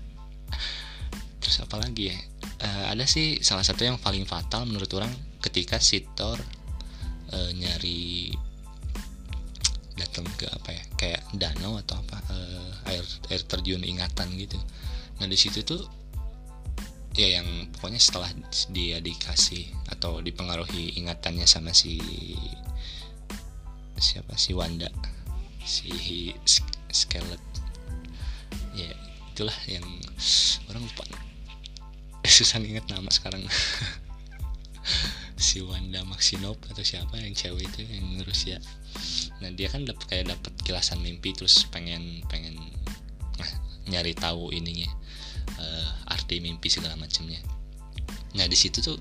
Terus 1.40 1.64
apa 1.64 1.80
lagi 1.80 2.12
ya? 2.12 2.18
Uh, 2.60 2.86
ada 2.92 3.08
sih 3.08 3.40
salah 3.40 3.64
satu 3.64 3.88
yang 3.88 3.96
paling 4.04 4.28
fatal 4.28 4.68
menurut 4.68 4.92
orang 5.00 5.12
ketika 5.40 5.80
si 5.80 6.04
Thor 6.12 6.40
uh, 7.34 7.50
nyari 7.58 8.30
datang 9.98 10.26
ke 10.38 10.46
apa 10.50 10.70
ya 10.74 10.84
kayak 10.98 11.22
danau 11.38 11.78
atau 11.78 11.98
apa 12.02 12.18
uh, 12.34 12.90
air 12.90 13.06
air 13.30 13.42
terjun 13.46 13.82
ingatan 13.82 14.30
gitu. 14.38 14.58
Nah 15.22 15.26
di 15.30 15.38
situ 15.38 15.62
tuh 15.66 15.82
ya 17.14 17.42
yang 17.42 17.70
pokoknya 17.78 18.02
setelah 18.02 18.30
dia 18.74 18.98
dikasih 18.98 19.70
atau 19.94 20.18
dipengaruhi 20.22 20.98
ingatannya 20.98 21.46
sama 21.46 21.70
si 21.74 22.02
siapa 24.02 24.34
si 24.34 24.58
Wanda 24.58 24.90
si 25.62 26.34
Skelet. 26.90 27.42
Ya 28.74 28.90
itulah 29.34 29.58
yang 29.70 29.86
orang 30.70 30.84
lupa. 30.86 31.06
Susah 32.26 32.58
inget 32.62 32.90
nama 32.90 33.10
sekarang 33.14 33.46
si 35.38 35.62
Wanda 35.66 36.06
Maxinop 36.06 36.58
atau 36.70 36.84
siapa 36.86 37.18
yang 37.18 37.34
cewek 37.34 37.68
itu 37.74 37.86
yang 37.90 38.22
Rusia. 38.24 38.58
Nah 39.42 39.50
dia 39.54 39.68
kan 39.70 39.84
dapat 39.84 40.06
kayak 40.08 40.26
dapat 40.34 40.54
kilasan 40.62 41.02
mimpi 41.02 41.34
terus 41.34 41.66
pengen 41.70 42.22
pengen 42.30 42.58
nah, 43.38 43.52
nyari 43.90 44.14
tahu 44.14 44.54
ininya 44.54 44.90
uh, 45.58 46.14
arti 46.14 46.40
mimpi 46.40 46.70
segala 46.70 46.94
macamnya. 46.96 47.42
Nah 48.38 48.46
di 48.46 48.58
situ 48.58 48.82
tuh 48.82 48.98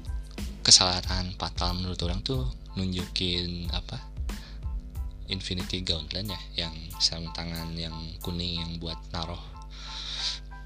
kesalahan 0.63 1.35
fatal 1.37 1.77
menurut 1.77 2.01
orang 2.07 2.23
tuh 2.23 2.47
nunjukin 2.79 3.69
apa 3.75 4.01
Infinity 5.29 5.81
Gauntlet 5.81 6.29
ya 6.29 6.41
yang 6.67 6.75
sarung 7.01 7.33
tangan 7.33 7.73
yang 7.77 7.95
kuning 8.21 8.61
yang 8.61 8.73
buat 8.81 8.99
naruh 9.13 9.41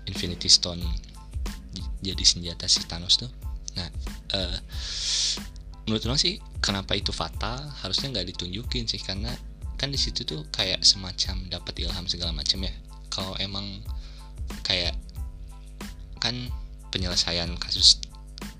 Infinity 0.07 0.51
Stone 0.51 0.83
jadi 2.03 2.23
senjata 2.23 2.71
si 2.71 2.87
Thanos 2.87 3.19
tuh. 3.19 3.31
Nah 3.75 3.89
uh, 4.35 4.59
menurut 5.87 6.03
orang 6.11 6.19
sih 6.19 6.43
kenapa 6.59 6.99
itu 6.99 7.15
fatal? 7.15 7.63
Harusnya 7.81 8.11
nggak 8.11 8.35
ditunjukin 8.35 8.91
sih 8.91 8.99
karena 8.99 9.31
kan 9.79 9.95
di 9.95 9.99
situ 10.01 10.27
tuh 10.27 10.43
kayak 10.51 10.83
semacam 10.83 11.47
dapat 11.47 11.75
ilham 11.87 12.05
segala 12.11 12.35
macam 12.35 12.67
ya. 12.67 12.75
Kalau 13.07 13.39
emang 13.39 13.81
kayak 14.67 14.99
kan 16.19 16.35
penyelesaian 16.91 17.55
kasus 17.57 18.03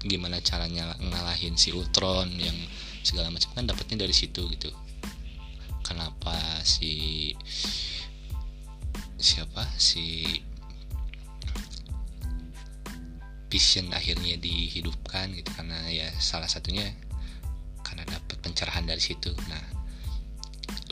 gimana 0.07 0.39
caranya 0.39 0.95
ngalahin 1.03 1.59
si 1.59 1.75
Ultron 1.75 2.31
yang 2.39 2.55
segala 3.03 3.35
macam 3.35 3.51
kan 3.59 3.67
dapatnya 3.67 4.07
dari 4.07 4.15
situ 4.15 4.47
gitu. 4.55 4.71
Kenapa 5.83 6.63
si 6.63 7.35
siapa? 9.19 9.67
Si 9.79 10.23
vision 13.47 13.95
akhirnya 13.95 14.37
dihidupkan 14.37 15.31
gitu 15.33 15.51
karena 15.55 15.79
ya 15.87 16.11
salah 16.19 16.51
satunya 16.51 16.91
karena 17.97 18.13
dapat 18.13 18.37
pencerahan 18.45 18.85
dari 18.85 19.01
situ. 19.01 19.33
Nah 19.49 19.65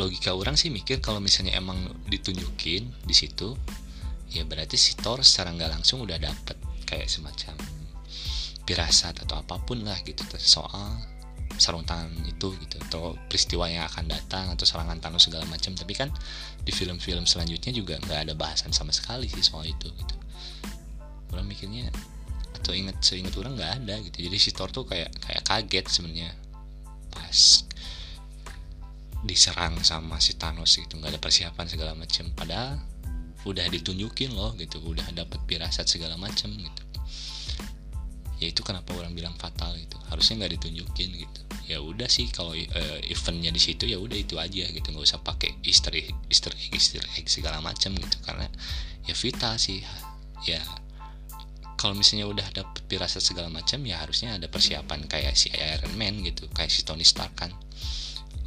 logika 0.01 0.33
orang 0.33 0.57
sih 0.57 0.73
mikir 0.73 1.05
kalau 1.05 1.21
misalnya 1.21 1.61
emang 1.61 1.77
ditunjukin 2.09 2.89
di 3.05 3.15
situ 3.15 3.53
ya 4.33 4.43
berarti 4.49 4.81
si 4.81 4.97
Thor 4.97 5.21
secara 5.21 5.53
nggak 5.53 5.71
langsung 5.77 6.01
udah 6.01 6.17
dapet 6.17 6.57
kayak 6.89 7.13
semacam 7.13 7.55
pirasat 8.65 9.21
atau 9.21 9.45
apa 9.45 9.61
pun 9.61 9.85
lah 9.85 10.01
gitu 10.01 10.25
soal 10.41 10.97
sarung 11.61 11.85
tangan 11.85 12.11
itu 12.25 12.57
gitu 12.57 12.81
atau 12.89 13.15
peristiwa 13.29 13.69
yang 13.69 13.85
akan 13.87 14.11
datang 14.11 14.51
atau 14.51 14.65
serangan 14.65 14.99
Thanos 14.99 15.29
segala 15.29 15.45
macam. 15.45 15.77
Tapi 15.77 15.93
kan 15.93 16.09
di 16.65 16.73
film-film 16.73 17.29
selanjutnya 17.29 17.71
juga 17.77 18.01
nggak 18.01 18.21
ada 18.27 18.33
bahasan 18.33 18.73
sama 18.73 18.91
sekali 18.91 19.29
sih 19.29 19.45
soal 19.45 19.69
itu 19.69 19.93
gitu. 19.93 20.17
Orang 21.31 21.47
mikirnya 21.47 21.93
atau 22.59 22.73
inget 22.73 22.97
seingat 23.05 23.37
orang 23.37 23.55
nggak 23.61 23.73
ada 23.85 23.95
gitu. 24.03 24.25
Jadi 24.25 24.37
si 24.41 24.51
Thor 24.51 24.73
tuh 24.73 24.89
kayak 24.89 25.13
kayak 25.21 25.45
kaget 25.45 25.87
sebenarnya 25.87 26.33
pas 27.15 27.39
diserang 29.25 29.81
sama 29.81 30.21
si 30.21 30.37
Thanos 30.37 30.77
gitu. 30.77 31.01
Nggak 31.01 31.17
ada 31.17 31.21
persiapan 31.23 31.67
segala 31.71 31.93
macam 31.97 32.29
padahal 32.37 32.77
udah 33.49 33.65
ditunjukin 33.73 34.37
loh 34.37 34.53
gitu. 34.61 34.83
Udah 34.85 35.09
dapat 35.17 35.41
pirasat 35.49 35.89
segala 35.89 36.21
macam 36.21 36.53
gitu. 36.53 36.83
Ya 38.43 38.51
itu 38.51 38.61
kenapa 38.61 38.93
orang 38.93 39.15
bilang 39.17 39.33
fatal 39.41 39.73
gitu. 39.81 39.97
Harusnya 40.13 40.45
nggak 40.45 40.61
ditunjukin 40.61 41.09
gitu. 41.17 41.41
Ya 41.65 41.81
udah 41.81 42.11
sih 42.13 42.29
kalau 42.29 42.53
uh, 42.53 42.99
eventnya 43.09 43.49
di 43.49 43.63
situ 43.63 43.89
ya 43.89 43.97
udah 43.97 44.19
itu 44.21 44.37
aja 44.37 44.69
gitu. 44.69 44.87
Nggak 44.93 45.07
usah 45.09 45.21
pakai 45.25 45.57
egg 45.65 45.97
easter 46.29 47.03
egg 47.17 47.27
segala 47.31 47.65
macam 47.65 47.97
gitu. 47.97 48.19
Karena 48.21 48.45
ya 49.09 49.15
vital 49.17 49.57
sih. 49.57 49.81
Ya 50.45 50.61
kalau 51.85 52.01
misalnya 52.01 52.25
udah 52.25 52.49
dapet 52.49 52.81
pirasat 52.89 53.21
segala 53.21 53.53
macam 53.53 53.85
ya 53.85 54.01
harusnya 54.01 54.41
ada 54.41 54.49
persiapan 54.49 55.05
kayak 55.05 55.37
si 55.37 55.53
Iron 55.53 55.93
Man 56.01 56.25
gitu 56.25 56.49
kayak 56.49 56.73
si 56.73 56.81
Tony 56.81 57.05
Stark 57.05 57.37
kan. 57.37 57.53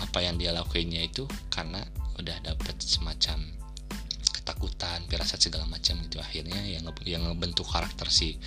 Apa 0.01 0.25
yang 0.25 0.41
dia 0.41 0.49
lakuinnya 0.49 1.05
itu 1.05 1.29
karena 1.53 1.85
udah 2.17 2.33
dapet 2.41 2.81
semacam 2.81 3.45
ketakutan 4.33 5.05
pirasat 5.05 5.37
segala 5.37 5.69
macam 5.69 6.01
gitu. 6.01 6.17
Akhirnya 6.17 6.57
yang 6.65 6.81
yang 7.05 7.29
ngebentuk 7.29 7.69
karakter 7.69 8.09
si 8.09 8.41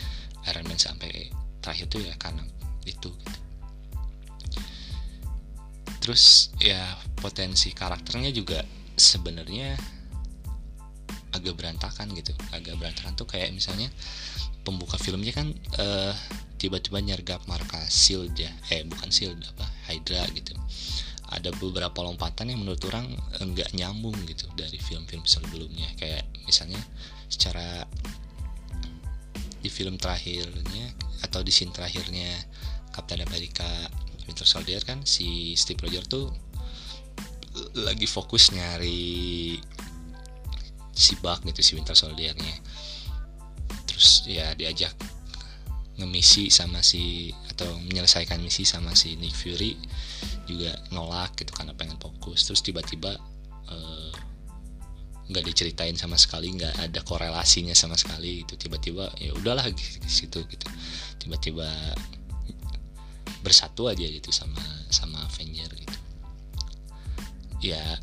Iron 0.51 0.66
Man 0.66 0.82
sampai 0.82 1.30
terakhir 1.62 1.86
tuh 1.86 2.03
ya 2.03 2.18
karena 2.18 2.43
itu 2.82 3.14
gitu. 3.14 3.38
terus 6.03 6.51
ya 6.59 6.99
potensi 7.22 7.70
karakternya 7.70 8.34
juga 8.34 8.66
sebenarnya 8.99 9.78
agak 11.30 11.55
berantakan 11.55 12.11
gitu. 12.18 12.34
Agak 12.51 12.74
berantakan 12.74 13.14
tuh 13.14 13.30
kayak 13.30 13.55
misalnya 13.55 13.86
pembuka 14.62 15.00
filmnya 15.00 15.32
kan 15.32 15.52
uh, 15.80 16.14
tiba-tiba 16.61 17.00
nyergap 17.00 17.40
markas 17.48 17.88
shield 17.88 18.36
ya. 18.36 18.52
Eh 18.68 18.84
bukan 18.84 19.08
shield 19.08 19.40
apa 19.56 19.66
Hydra 19.88 20.28
gitu. 20.36 20.52
Ada 21.30 21.54
beberapa 21.56 22.02
lompatan 22.02 22.50
yang 22.50 22.61
menurut 22.66 22.82
orang 22.90 23.14
enggak 23.38 23.70
nyambung 23.72 24.18
gitu 24.26 24.50
dari 24.58 24.76
film-film 24.76 25.24
sebelumnya. 25.24 25.88
Kayak 25.96 26.26
misalnya 26.44 26.80
secara 27.30 27.86
di 29.61 29.68
film 29.68 30.00
terakhirnya 30.00 30.90
atau 31.20 31.44
di 31.44 31.52
scene 31.52 31.70
terakhirnya 31.70 32.32
Captain 32.90 33.20
America 33.22 33.68
Winter 34.24 34.48
Soldier 34.48 34.80
kan 34.82 35.04
si 35.04 35.52
Steve 35.54 35.84
Rogers 35.84 36.08
tuh 36.08 36.32
lagi 37.76 38.06
fokus 38.08 38.54
nyari 38.54 39.58
si 40.94 41.12
Buck 41.20 41.44
gitu 41.44 41.61
si 41.61 41.72
Winter 41.76 41.96
Soldiernya 41.96 42.56
terus 43.87 44.25
ya 44.27 44.55
diajak 44.57 44.93
ngemisi 46.01 46.49
sama 46.49 46.81
si 46.81 47.29
atau 47.53 47.68
menyelesaikan 47.85 48.41
misi 48.41 48.64
sama 48.64 48.97
si 48.97 49.21
Nick 49.21 49.37
Fury 49.37 49.77
juga 50.49 50.73
nolak 50.97 51.37
gitu 51.37 51.53
karena 51.53 51.77
pengen 51.77 52.01
fokus. 52.01 52.49
Terus 52.49 52.64
tiba-tiba 52.64 53.21
uh, 53.68 54.11
nggak 55.29 55.45
diceritain 55.45 55.95
sama 55.95 56.16
sekali 56.16 56.57
nggak 56.57 56.89
ada 56.89 57.01
korelasinya 57.05 57.77
sama 57.77 58.01
sekali 58.01 58.43
itu 58.43 58.57
tiba-tiba 58.57 59.12
ya 59.21 59.37
udahlah 59.37 59.68
gitu, 59.77 60.41
gitu. 60.49 60.66
Tiba-tiba 61.21 61.68
bersatu 63.45 63.93
aja 63.93 64.05
gitu 64.09 64.33
sama 64.33 64.64
sama 64.89 65.21
Avenger 65.29 65.68
gitu. 65.77 65.99
Ya 67.61 68.01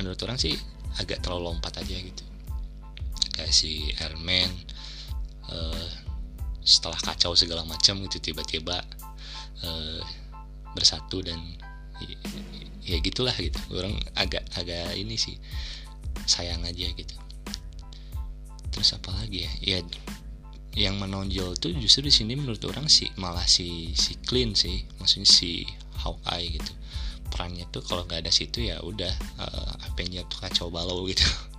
menurut 0.00 0.16
orang 0.24 0.40
sih 0.40 0.56
agak 0.96 1.20
terlalu 1.20 1.52
lompat 1.52 1.84
aja 1.84 1.96
gitu 2.00 2.31
kayak 3.42 3.50
si 3.50 3.90
Iron 3.98 4.22
Man 4.22 4.54
uh, 5.50 5.90
setelah 6.62 6.94
kacau 7.02 7.34
segala 7.34 7.66
macam 7.66 7.98
gitu 8.06 8.22
tiba-tiba 8.22 8.78
uh, 9.66 10.00
bersatu 10.78 11.26
dan 11.26 11.42
ya, 11.98 12.16
ya 12.86 12.96
gitulah 13.02 13.34
gitu. 13.34 13.58
Orang 13.74 13.98
agak 14.14 14.46
agak 14.54 14.94
ini 14.94 15.18
sih 15.18 15.34
sayang 16.22 16.62
aja 16.62 16.86
gitu. 16.94 17.16
Terus 18.70 18.94
apa 18.94 19.10
lagi 19.10 19.42
ya? 19.42 19.52
Ya 19.58 19.78
yang 20.72 20.96
menonjol 20.96 21.58
tuh 21.60 21.74
justru 21.76 22.08
di 22.08 22.14
sini 22.14 22.32
menurut 22.32 22.62
orang 22.64 22.88
sih 22.88 23.10
malah 23.20 23.44
si 23.44 23.92
si 23.92 24.16
clean 24.24 24.56
sih 24.56 24.88
maksudnya 25.02 25.26
si 25.26 25.66
Hawkeye 25.98 26.62
gitu. 26.62 26.72
Perannya 27.28 27.66
tuh 27.74 27.82
kalau 27.82 28.06
nggak 28.06 28.22
ada 28.22 28.32
situ 28.32 28.70
ya 28.70 28.78
udah 28.80 29.12
uh, 29.42 29.88
Avenger 29.90 30.24
tuh 30.30 30.38
kacau 30.46 30.70
balau 30.70 31.04
gitu 31.10 31.24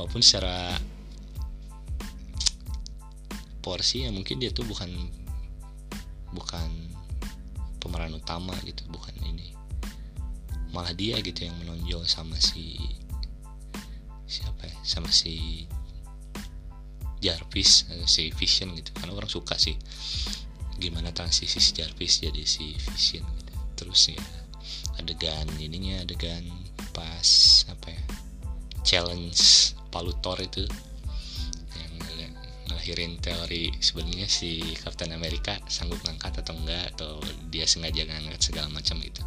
walaupun 0.00 0.24
secara 0.24 0.80
porsi 3.60 4.08
ya 4.08 4.10
mungkin 4.10 4.40
dia 4.40 4.48
tuh 4.48 4.64
bukan 4.64 4.88
bukan 6.32 6.72
pemeran 7.76 8.16
utama 8.16 8.56
gitu 8.64 8.88
bukan 8.88 9.12
ini. 9.28 9.52
Malah 10.72 10.96
dia 10.96 11.20
gitu 11.20 11.44
yang 11.44 11.52
menonjol 11.60 12.08
sama 12.08 12.40
si 12.40 12.80
siapa 14.24 14.64
ya 14.64 14.78
sama 14.80 15.12
si 15.12 15.68
Jarvis 17.20 17.84
atau 17.92 18.08
si 18.08 18.32
Vision 18.32 18.72
gitu. 18.80 18.96
Karena 18.96 19.12
orang 19.12 19.28
suka 19.28 19.60
sih 19.60 19.76
gimana 20.80 21.12
transisi 21.12 21.60
si 21.60 21.76
Jarvis 21.76 22.24
jadi 22.24 22.40
si 22.48 22.72
Vision 22.72 23.28
gitu. 23.36 23.52
Terus 23.76 24.16
ya 24.16 24.24
adegan 24.96 25.44
ininya 25.60 26.08
adegan 26.08 26.48
pas 26.96 27.28
apa 27.68 27.92
ya 27.92 28.02
challenge 28.80 29.76
Palutor 29.90 30.38
itu 30.40 30.64
ngelahirin 32.70 33.18
teori 33.18 33.74
sebenarnya 33.82 34.30
si 34.30 34.62
Captain 34.78 35.10
America 35.10 35.58
sanggup 35.66 35.98
ngangkat 36.06 36.38
atau 36.40 36.54
enggak 36.54 36.94
atau 36.96 37.18
dia 37.50 37.66
sengaja 37.66 38.06
ngangkat 38.06 38.40
segala 38.40 38.70
macam 38.70 39.02
gitu 39.02 39.26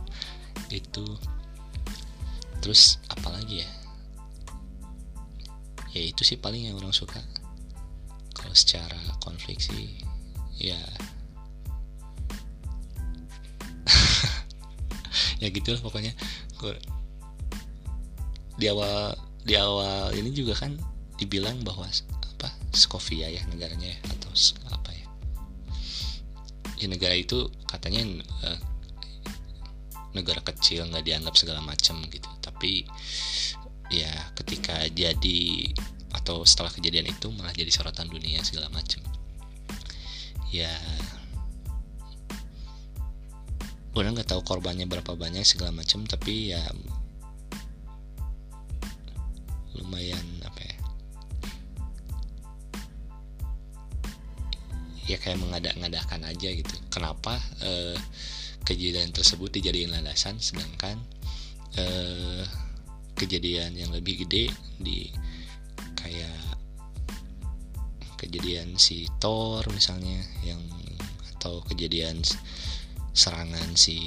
itu 0.72 1.06
terus 2.64 2.98
apalagi 3.12 3.62
ya? 3.62 3.70
Ya 5.94 6.02
itu 6.10 6.26
sih 6.26 6.42
paling 6.42 6.66
yang 6.66 6.80
orang 6.82 6.96
suka. 6.96 7.22
Kalau 8.34 8.56
secara 8.58 8.98
konflik 9.22 9.62
sih 9.62 9.94
ya. 10.58 10.80
Ya 15.44 15.52
gitu 15.52 15.76
lah 15.76 15.84
pokoknya 15.84 16.16
di 18.56 18.72
awal 18.72 19.12
di 19.44 19.54
awal 19.60 20.16
ini 20.16 20.32
juga 20.32 20.56
kan 20.56 20.76
dibilang 21.20 21.62
bahwa 21.62 21.88
Skovia 22.74 23.30
ya 23.30 23.46
negaranya 23.54 23.86
ya, 23.86 24.00
atau 24.18 24.34
apa 24.74 24.92
ya. 24.92 25.08
Di 26.74 26.90
negara 26.90 27.14
itu 27.14 27.46
katanya 27.70 28.02
uh, 28.44 28.60
negara 30.18 30.42
kecil 30.42 30.90
nggak 30.90 31.06
dianggap 31.06 31.38
segala 31.38 31.62
macam 31.62 32.02
gitu. 32.10 32.28
Tapi 32.42 32.90
ya 33.94 34.10
ketika 34.34 34.90
jadi 34.90 35.70
atau 36.14 36.42
setelah 36.50 36.74
kejadian 36.74 37.14
itu 37.14 37.30
malah 37.30 37.54
jadi 37.54 37.70
sorotan 37.70 38.10
dunia 38.10 38.42
segala 38.42 38.70
macam 38.74 39.02
ya 40.54 40.70
orang 43.98 44.14
nggak 44.14 44.30
tahu 44.30 44.46
korbannya 44.46 44.86
berapa 44.86 45.18
banyak 45.18 45.42
segala 45.42 45.74
macam 45.74 46.06
tapi 46.06 46.54
ya 46.54 46.62
lumayan 49.78 50.44
ya? 55.14 55.18
Kayak 55.20 55.40
mengadak-ngadakan 55.44 56.22
aja 56.26 56.50
gitu. 56.52 56.74
Kenapa 56.90 57.38
eh, 57.62 57.96
kejadian 58.64 59.12
tersebut 59.12 59.52
dijadiin 59.54 59.92
landasan 59.92 60.40
sedangkan 60.40 60.98
eh, 61.78 62.44
kejadian 63.14 63.78
yang 63.78 63.92
lebih 63.94 64.26
gede 64.26 64.50
di 64.80 65.12
kayak 66.00 66.58
kejadian 68.18 68.80
si 68.80 69.06
Thor 69.20 69.62
misalnya 69.70 70.24
yang 70.48 70.60
atau 71.36 71.60
kejadian 71.68 72.24
serangan 73.14 73.76
si 73.76 74.00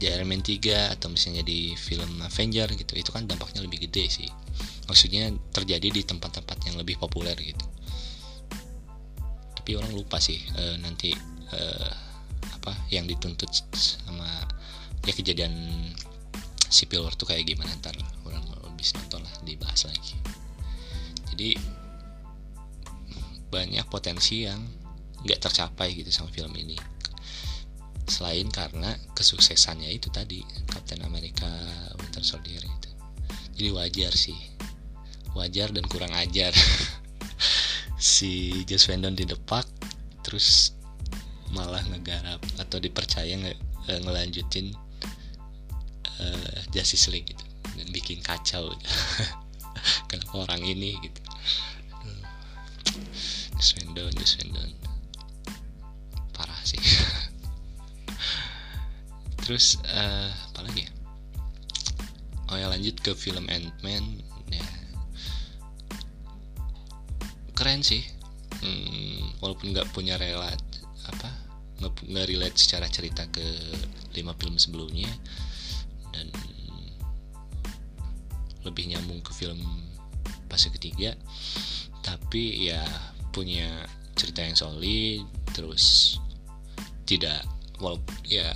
di 0.00 0.08
Iron 0.08 0.32
Man 0.32 0.40
3 0.40 0.96
atau 0.96 1.12
misalnya 1.12 1.44
di 1.44 1.76
film 1.76 2.24
Avenger 2.24 2.72
gitu 2.72 2.96
itu 2.96 3.12
kan 3.12 3.28
dampaknya 3.28 3.60
lebih 3.60 3.84
gede 3.84 4.08
sih. 4.08 4.28
Maksudnya 4.88 5.28
terjadi 5.52 5.92
di 5.92 6.02
tempat-tempat 6.08 6.56
yang 6.64 6.80
lebih 6.80 6.96
populer 6.96 7.36
gitu. 7.36 7.60
Tapi 9.60 9.70
orang 9.76 9.92
lupa 9.92 10.16
sih 10.16 10.40
uh, 10.56 10.80
nanti 10.80 11.12
uh, 11.52 11.92
apa 12.56 12.72
yang 12.88 13.04
dituntut 13.04 13.52
sama 13.76 14.24
ya 15.04 15.12
kejadian 15.12 15.52
Civil 16.72 17.04
War 17.04 17.12
tuh 17.12 17.28
kayak 17.28 17.44
gimana 17.44 17.68
ntar 17.76 17.92
orang 18.24 18.40
lebih 18.72 18.88
nonton 18.96 19.20
lah 19.20 19.34
dibahas 19.44 19.84
lagi. 19.84 20.16
Jadi 21.28 21.60
banyak 23.52 23.84
potensi 23.92 24.48
yang 24.48 24.64
nggak 25.28 25.44
tercapai 25.44 25.92
gitu 25.92 26.08
sama 26.08 26.32
film 26.32 26.56
ini 26.56 26.89
selain 28.10 28.50
karena 28.50 28.98
kesuksesannya 29.14 29.86
itu 29.86 30.10
tadi 30.10 30.42
Captain 30.66 31.06
America 31.06 31.46
Winter 32.02 32.26
Soldier 32.26 32.58
itu. 32.58 32.90
Jadi 33.54 33.68
wajar 33.70 34.12
sih. 34.12 34.34
Wajar 35.38 35.70
dan 35.70 35.86
kurang 35.86 36.10
ajar. 36.18 36.50
Si 38.00 38.64
Joss 38.64 38.88
Whedon 38.88 39.12
didepak 39.12 39.68
terus 40.24 40.72
malah 41.52 41.84
ngegarap 41.84 42.40
atau 42.56 42.80
dipercaya 42.80 43.36
nge 43.36 43.52
eh, 43.92 44.00
ngelanjutin 44.00 44.72
uh, 46.16 46.58
Justice 46.72 47.12
League 47.12 47.28
gitu. 47.28 47.44
Dan 47.76 47.92
bikin 47.92 48.24
kacau. 48.24 48.72
Gitu. 48.72 48.88
kenapa 50.08 50.48
orang 50.48 50.64
ini 50.64 50.96
gitu. 51.04 51.20
Joss 53.60 53.76
Whedon 53.76 54.16
Joss 54.16 54.40
Whedon. 54.40 54.72
Parah 56.32 56.60
sih 56.64 56.80
terus 59.50 59.82
uh, 59.82 60.30
apa 60.54 60.62
lagi 60.62 60.86
ya? 60.86 60.90
Oh 62.54 62.54
ya 62.54 62.70
lanjut 62.70 62.94
ke 63.02 63.18
film 63.18 63.50
Ant-Man. 63.50 64.22
Ya. 64.46 64.62
Keren 67.58 67.82
sih. 67.82 68.06
Hmm, 68.62 69.34
walaupun 69.42 69.74
nggak 69.74 69.90
punya 69.90 70.14
relat 70.22 70.62
apa 71.02 71.34
nggak 71.82 72.30
relate 72.30 72.54
secara 72.62 72.86
cerita 72.86 73.26
ke 73.26 73.42
lima 74.14 74.38
film 74.38 74.54
sebelumnya 74.54 75.10
dan 76.14 76.30
lebih 78.62 78.86
nyambung 78.86 79.18
ke 79.18 79.34
film 79.34 79.58
fase 80.46 80.70
ketiga. 80.70 81.18
Tapi 82.06 82.70
ya 82.70 82.86
punya 83.34 83.66
cerita 84.14 84.46
yang 84.46 84.54
solid 84.54 85.26
terus 85.50 86.14
tidak 87.02 87.42
walaupun 87.82 88.14
ya 88.30 88.54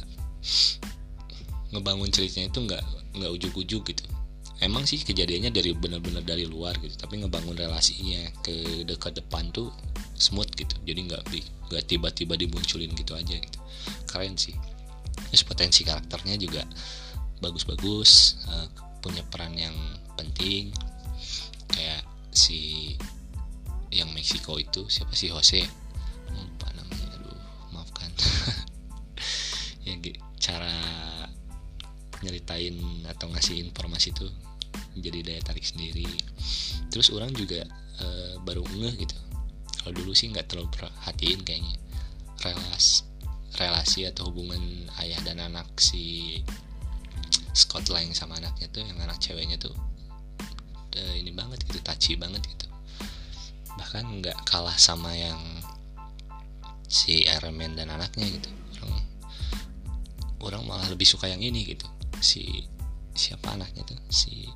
ngebangun 1.74 2.10
ceritanya 2.14 2.48
itu 2.54 2.60
nggak 2.62 2.84
nggak 3.18 3.30
ujuk-ujuk 3.34 3.82
gitu. 3.90 4.04
Emang 4.62 4.86
sih 4.86 5.02
kejadiannya 5.02 5.50
dari 5.50 5.74
benar-benar 5.74 6.22
dari 6.22 6.46
luar 6.46 6.78
gitu 6.78 6.94
tapi 6.94 7.20
ngebangun 7.20 7.58
relasinya 7.58 8.30
ke 8.40 8.86
dekat 8.86 9.18
depan 9.18 9.50
tuh 9.50 9.74
smooth 10.14 10.50
gitu. 10.54 10.74
Jadi 10.86 11.00
nggak 11.10 11.22
nggak 11.70 11.84
tiba-tiba 11.90 12.38
dimunculin 12.38 12.94
gitu 12.94 13.12
aja 13.18 13.34
gitu. 13.34 13.58
Keren 14.06 14.38
sih. 14.38 14.54
Terus 15.30 15.42
potensi 15.42 15.82
karakternya 15.82 16.38
juga 16.38 16.62
bagus-bagus 17.42 18.40
uh, 18.46 18.66
punya 19.02 19.26
peran 19.26 19.58
yang 19.58 19.74
penting. 20.14 20.70
Kayak 21.68 22.06
si 22.30 22.94
yang 23.90 24.10
Meksiko 24.14 24.58
itu 24.58 24.86
siapa 24.90 25.14
sih? 25.14 25.30
Jose 25.30 25.83
nyeritain 32.24 33.04
atau 33.04 33.28
ngasih 33.28 33.60
informasi 33.60 34.16
itu 34.16 34.26
jadi 34.98 35.20
daya 35.22 35.42
tarik 35.42 35.66
sendiri. 35.66 36.06
Terus 36.90 37.10
orang 37.10 37.34
juga 37.34 37.66
e, 37.98 38.06
baru 38.42 38.62
ngeh 38.62 38.94
gitu. 39.06 39.16
Kalau 39.82 39.92
dulu 39.92 40.12
sih 40.14 40.30
nggak 40.30 40.48
terlalu 40.48 40.70
perhatiin 40.72 41.40
kayaknya. 41.42 41.74
Relas 42.42 43.06
relasi 43.54 44.02
atau 44.10 44.34
hubungan 44.34 44.58
ayah 44.98 45.20
dan 45.22 45.38
anak 45.38 45.70
si 45.78 46.42
Scott 47.54 47.86
Lang 47.94 48.10
sama 48.10 48.42
anaknya 48.42 48.66
tuh 48.74 48.82
yang 48.82 48.98
anak 48.98 49.22
ceweknya 49.22 49.54
tuh 49.62 49.74
e, 50.98 51.22
ini 51.22 51.30
banget 51.30 51.62
gitu 51.66 51.78
taci 51.82 52.18
banget 52.18 52.42
gitu. 52.42 52.66
Bahkan 53.78 54.22
nggak 54.22 54.38
kalah 54.46 54.74
sama 54.74 55.14
yang 55.14 55.38
si 56.90 57.26
Iron 57.26 57.54
Man 57.54 57.78
dan 57.78 57.94
anaknya 57.94 58.26
gitu. 58.26 58.50
Orang 58.82 59.02
orang 60.44 60.62
malah 60.66 60.86
lebih 60.90 61.06
suka 61.06 61.30
yang 61.30 61.42
ini 61.42 61.62
gitu 61.66 61.86
si 62.24 62.64
siapa 63.12 63.52
anaknya 63.52 63.84
tuh 63.84 64.00
si 64.08 64.48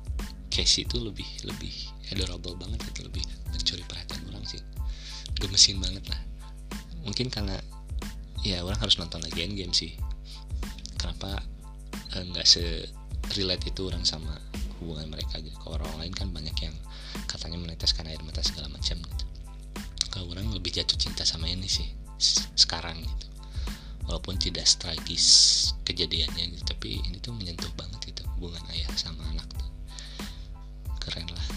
Casey 0.49 0.83
itu 0.83 0.97
lebih 0.97 1.29
lebih 1.45 1.71
adorable 2.09 2.57
banget 2.57 2.81
gitu 2.91 3.05
lebih 3.05 3.21
mencuri 3.53 3.85
perhatian 3.85 4.25
orang 4.33 4.43
sih. 4.49 4.59
Gemesin 5.37 5.77
banget 5.77 6.03
lah. 6.09 6.19
Mungkin 7.05 7.29
karena 7.29 7.55
ya 8.41 8.65
orang 8.65 8.81
harus 8.81 8.97
nonton 8.97 9.21
lagi 9.21 9.45
game 9.45 9.71
sih. 9.71 9.93
Kenapa 10.97 11.45
eh, 12.17 12.23
nggak 12.25 12.43
eh, 12.43 12.49
se 12.49 12.63
relate 13.37 13.69
itu 13.69 13.85
orang 13.85 14.01
sama 14.03 14.33
hubungan 14.81 15.13
mereka 15.13 15.37
gitu 15.43 15.53
kalau 15.61 15.77
orang 15.77 16.07
lain 16.07 16.13
kan 16.17 16.27
banyak 16.33 16.55
yang 16.65 16.75
katanya 17.29 17.61
meneteskan 17.61 18.09
air 18.09 18.19
mata 18.25 18.41
segala 18.41 18.67
macam 18.73 18.97
gitu. 18.97 19.25
Kalau 20.09 20.33
orang 20.33 20.49
lebih 20.49 20.73
jatuh 20.73 20.97
cinta 20.97 21.21
sama 21.21 21.45
ini 21.45 21.69
sih 21.69 21.85
sekarang 22.57 22.99
gitu 22.99 23.28
walaupun 24.09 24.41
tidak 24.41 24.65
tragis 24.81 25.69
kejadiannya 25.85 26.57
gitu 26.57 26.65
tapi 26.65 26.97
ini 26.97 27.21
tuh 27.21 27.29
menyentuh 27.37 27.69
banget 27.77 28.09
gitu 28.09 28.25
hubungan 28.33 28.65
ayah 28.73 28.89
sama 28.97 29.21
anak 29.29 29.45
tuh. 29.53 29.69
Keren 30.97 31.29
lah. 31.29 31.47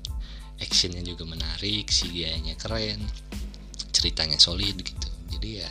Actionnya 0.64 1.04
juga 1.04 1.28
menarik 1.28 1.92
CGI-nya 1.92 2.56
keren 2.56 3.04
ceritanya 3.92 4.40
solid 4.40 4.80
gitu. 4.80 5.08
Jadi 5.28 5.60
ya 5.60 5.68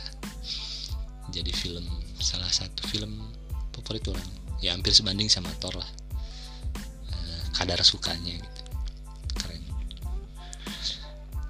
jadi 1.34 1.50
film 1.50 1.82
salah 2.22 2.46
satu 2.46 2.86
film 2.86 3.26
favorit 3.74 4.06
orang. 4.06 4.30
Ya 4.62 4.70
hampir 4.70 4.94
sebanding 4.94 5.26
sama 5.26 5.50
Thor 5.58 5.74
lah. 5.74 5.90
Eh, 7.10 7.42
kadar 7.58 7.82
sukanya 7.82 8.38
gitu. 8.38 8.62
Keren. 9.34 9.62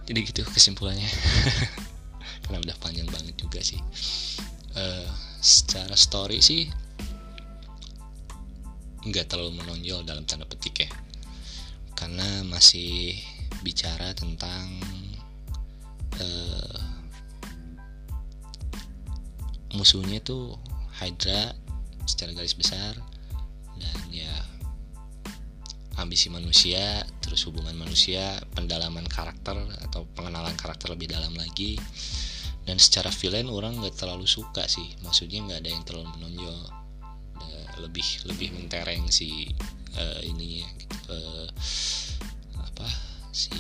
Jadi 0.09 0.19
gitu 0.25 0.41
kesimpulannya. 0.49 1.05
Karena 2.49 2.65
udah 2.65 2.77
panjang 2.81 3.09
banget 3.13 3.37
juga 3.37 3.61
sih 3.61 3.77
uh, 4.77 5.09
secara 5.41 5.97
story 5.97 6.39
sih 6.45 6.69
nggak 9.01 9.33
terlalu 9.33 9.65
menonjol 9.65 10.05
dalam 10.05 10.29
tanda 10.29 10.45
petik 10.45 10.85
ya. 10.85 10.91
Karena 11.97 12.45
masih 12.45 13.17
bicara 13.65 14.13
tentang 14.17 14.81
uh, 16.21 16.81
musuhnya 19.77 20.21
itu 20.21 20.57
Hydra 21.01 21.57
secara 22.05 22.37
garis 22.37 22.53
besar 22.53 22.99
dan 23.81 23.99
ya 24.13 24.35
ambisi 25.97 26.29
manusia 26.33 27.05
terus 27.25 27.45
hubungan 27.49 27.77
manusia 27.77 28.41
pendalaman 28.53 29.05
karakter 29.09 29.57
atau 29.89 30.05
pengenalan 30.17 30.53
karakter 30.57 30.93
lebih 30.93 31.13
dalam 31.13 31.33
lagi 31.37 31.81
dan 32.69 32.77
secara 32.77 33.09
villain 33.09 33.49
orang 33.49 33.81
nggak 33.81 33.97
terlalu 33.97 34.29
suka 34.29 34.69
sih. 34.69 34.93
Maksudnya 35.01 35.43
nggak 35.45 35.59
ada 35.65 35.71
yang 35.71 35.85
terlalu 35.85 36.09
menonjol. 36.19 36.59
Lebih 37.81 38.29
lebih 38.29 38.49
mentereng 38.53 39.09
si 39.09 39.49
uh, 39.97 40.21
ininya 40.21 40.69
gitu, 40.77 40.97
uh, 41.17 41.49
apa 42.61 42.85
si 43.33 43.57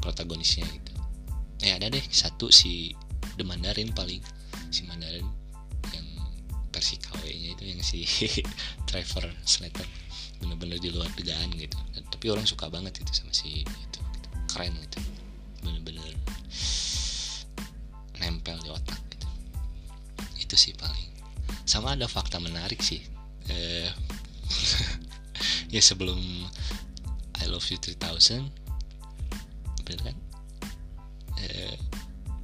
protagonisnya 0.00 0.64
gitu. 0.64 0.92
Ya 1.60 1.76
ada 1.76 1.92
deh 1.92 2.00
satu 2.08 2.48
si 2.48 2.96
The 3.36 3.44
Mandarin 3.44 3.92
paling. 3.92 4.24
Si 4.72 4.88
Mandarin 4.88 5.28
yang 5.92 6.08
versi 6.72 6.96
KW 6.96 7.20
nya 7.20 7.52
itu 7.52 7.64
yang 7.68 7.84
si 7.84 8.08
Trevor 8.88 9.28
Slater. 9.44 9.84
Bener-bener 10.40 10.80
di 10.80 10.88
luar 10.88 11.12
dugaan 11.12 11.52
gitu. 11.52 11.76
Tapi 12.00 12.26
orang 12.32 12.48
suka 12.48 12.72
banget 12.72 13.04
itu 13.04 13.12
sama 13.12 13.36
si 13.36 13.60
itu 13.60 14.00
gitu. 14.00 14.00
keren 14.48 14.72
gitu. 14.88 14.98
Bener-bener 15.60 16.16
nempel 18.20 18.60
di 18.62 18.70
otak 18.70 19.00
gitu. 19.10 19.28
Itu 20.38 20.54
sih 20.54 20.76
paling. 20.76 21.10
Sama 21.66 21.96
ada 21.96 22.06
fakta 22.06 22.38
menarik 22.38 22.78
sih. 22.84 23.00
Eh, 23.50 23.90
ya 25.74 25.80
sebelum 25.82 26.20
I 27.40 27.46
Love 27.48 27.66
You 27.72 27.80
3000 27.80 28.46
bener 29.84 30.00
kan? 30.06 30.16
Eh, 31.40 31.74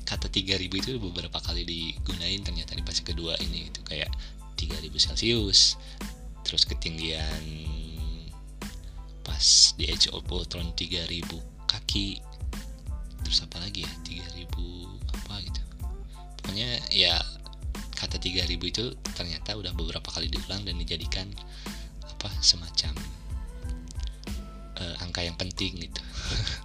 kata 0.06 0.30
3000 0.30 0.70
itu 0.70 0.96
beberapa 1.02 1.42
kali 1.42 1.66
digunain 1.66 2.40
ternyata 2.40 2.78
di 2.78 2.82
fase 2.86 3.02
kedua 3.02 3.34
ini 3.42 3.68
itu 3.68 3.82
kayak 3.82 4.08
3000 4.54 4.88
Celcius 4.96 5.76
terus 6.46 6.62
ketinggian 6.62 7.44
pas 9.26 9.74
di 9.74 9.90
Age 9.90 10.14
of 10.14 10.22
Ultron 10.30 10.70
3000 10.78 11.26
kaki 11.66 12.22
terus 13.26 13.42
apa 13.42 13.58
lagi 13.58 13.82
ya? 13.82 13.92
3000 14.38 14.46
apa 15.10 15.34
gitu 15.42 15.62
pokoknya 16.46 16.78
ya 16.94 17.18
kata 17.98 18.22
3000 18.22 18.54
itu 18.54 18.94
ternyata 19.18 19.58
udah 19.58 19.74
beberapa 19.74 20.06
kali 20.14 20.30
diulang 20.30 20.62
dan 20.62 20.78
dijadikan 20.78 21.26
apa 22.06 22.30
semacam 22.38 22.94
uh, 24.78 24.94
angka 25.02 25.26
yang 25.26 25.34
penting 25.34 25.74
gitu. 25.74 26.02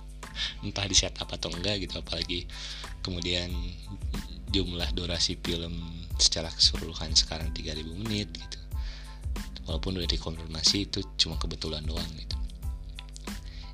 Entah 0.70 0.86
di 0.86 0.94
setup 0.94 1.34
atau 1.34 1.50
enggak 1.50 1.82
gitu 1.82 1.98
apalagi 1.98 2.46
kemudian 3.02 3.50
jumlah 4.54 4.94
durasi 4.94 5.42
film 5.42 6.06
secara 6.22 6.54
keseluruhan 6.54 7.18
sekarang 7.18 7.50
3000 7.50 7.82
menit 8.06 8.30
gitu. 8.30 8.60
Walaupun 9.66 9.98
udah 9.98 10.06
dikonfirmasi 10.14 10.94
itu 10.94 11.02
cuma 11.18 11.42
kebetulan 11.42 11.82
doang 11.90 12.08
gitu. 12.22 12.38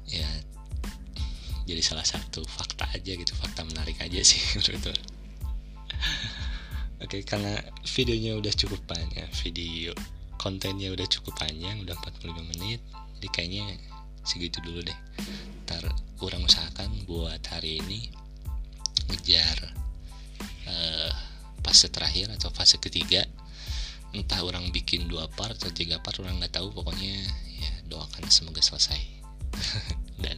Ya 0.08 0.30
jadi 1.68 1.84
salah 1.84 2.08
satu 2.08 2.48
fakta 2.48 2.88
aja 2.96 3.12
gitu 3.12 3.36
fakta 3.36 3.68
menarik 3.68 4.00
aja 4.00 4.24
sih 4.24 4.40
menurut 4.56 4.96
Oke 7.04 7.22
karena 7.24 7.58
videonya 7.86 8.38
udah 8.38 8.54
cukup 8.54 8.82
banyak 8.90 9.30
video 9.46 9.94
kontennya 10.38 10.94
udah 10.94 11.08
cukup 11.10 11.34
panjang 11.38 11.82
udah 11.82 11.98
45 11.98 12.52
menit 12.56 12.82
jadi 13.18 13.28
kayaknya 13.34 13.66
segitu 14.28 14.62
dulu 14.62 14.86
deh. 14.86 15.00
Ntar 15.66 15.88
kurang 16.22 16.46
usahakan 16.46 16.92
buat 17.10 17.42
hari 17.50 17.80
ini 17.80 18.12
ngejar 19.08 19.74
uh, 20.70 21.12
fase 21.66 21.88
terakhir 21.88 22.30
atau 22.36 22.54
fase 22.54 22.78
ketiga. 22.78 23.26
Entah 24.14 24.44
orang 24.46 24.70
bikin 24.70 25.10
dua 25.10 25.26
part 25.34 25.58
atau 25.58 25.74
tiga 25.74 25.98
part 26.04 26.20
orang 26.22 26.38
nggak 26.38 26.60
tahu 26.60 26.70
pokoknya 26.76 27.16
ya 27.58 27.72
doakan 27.90 28.30
semoga 28.30 28.60
selesai. 28.60 29.00
Dan 30.24 30.38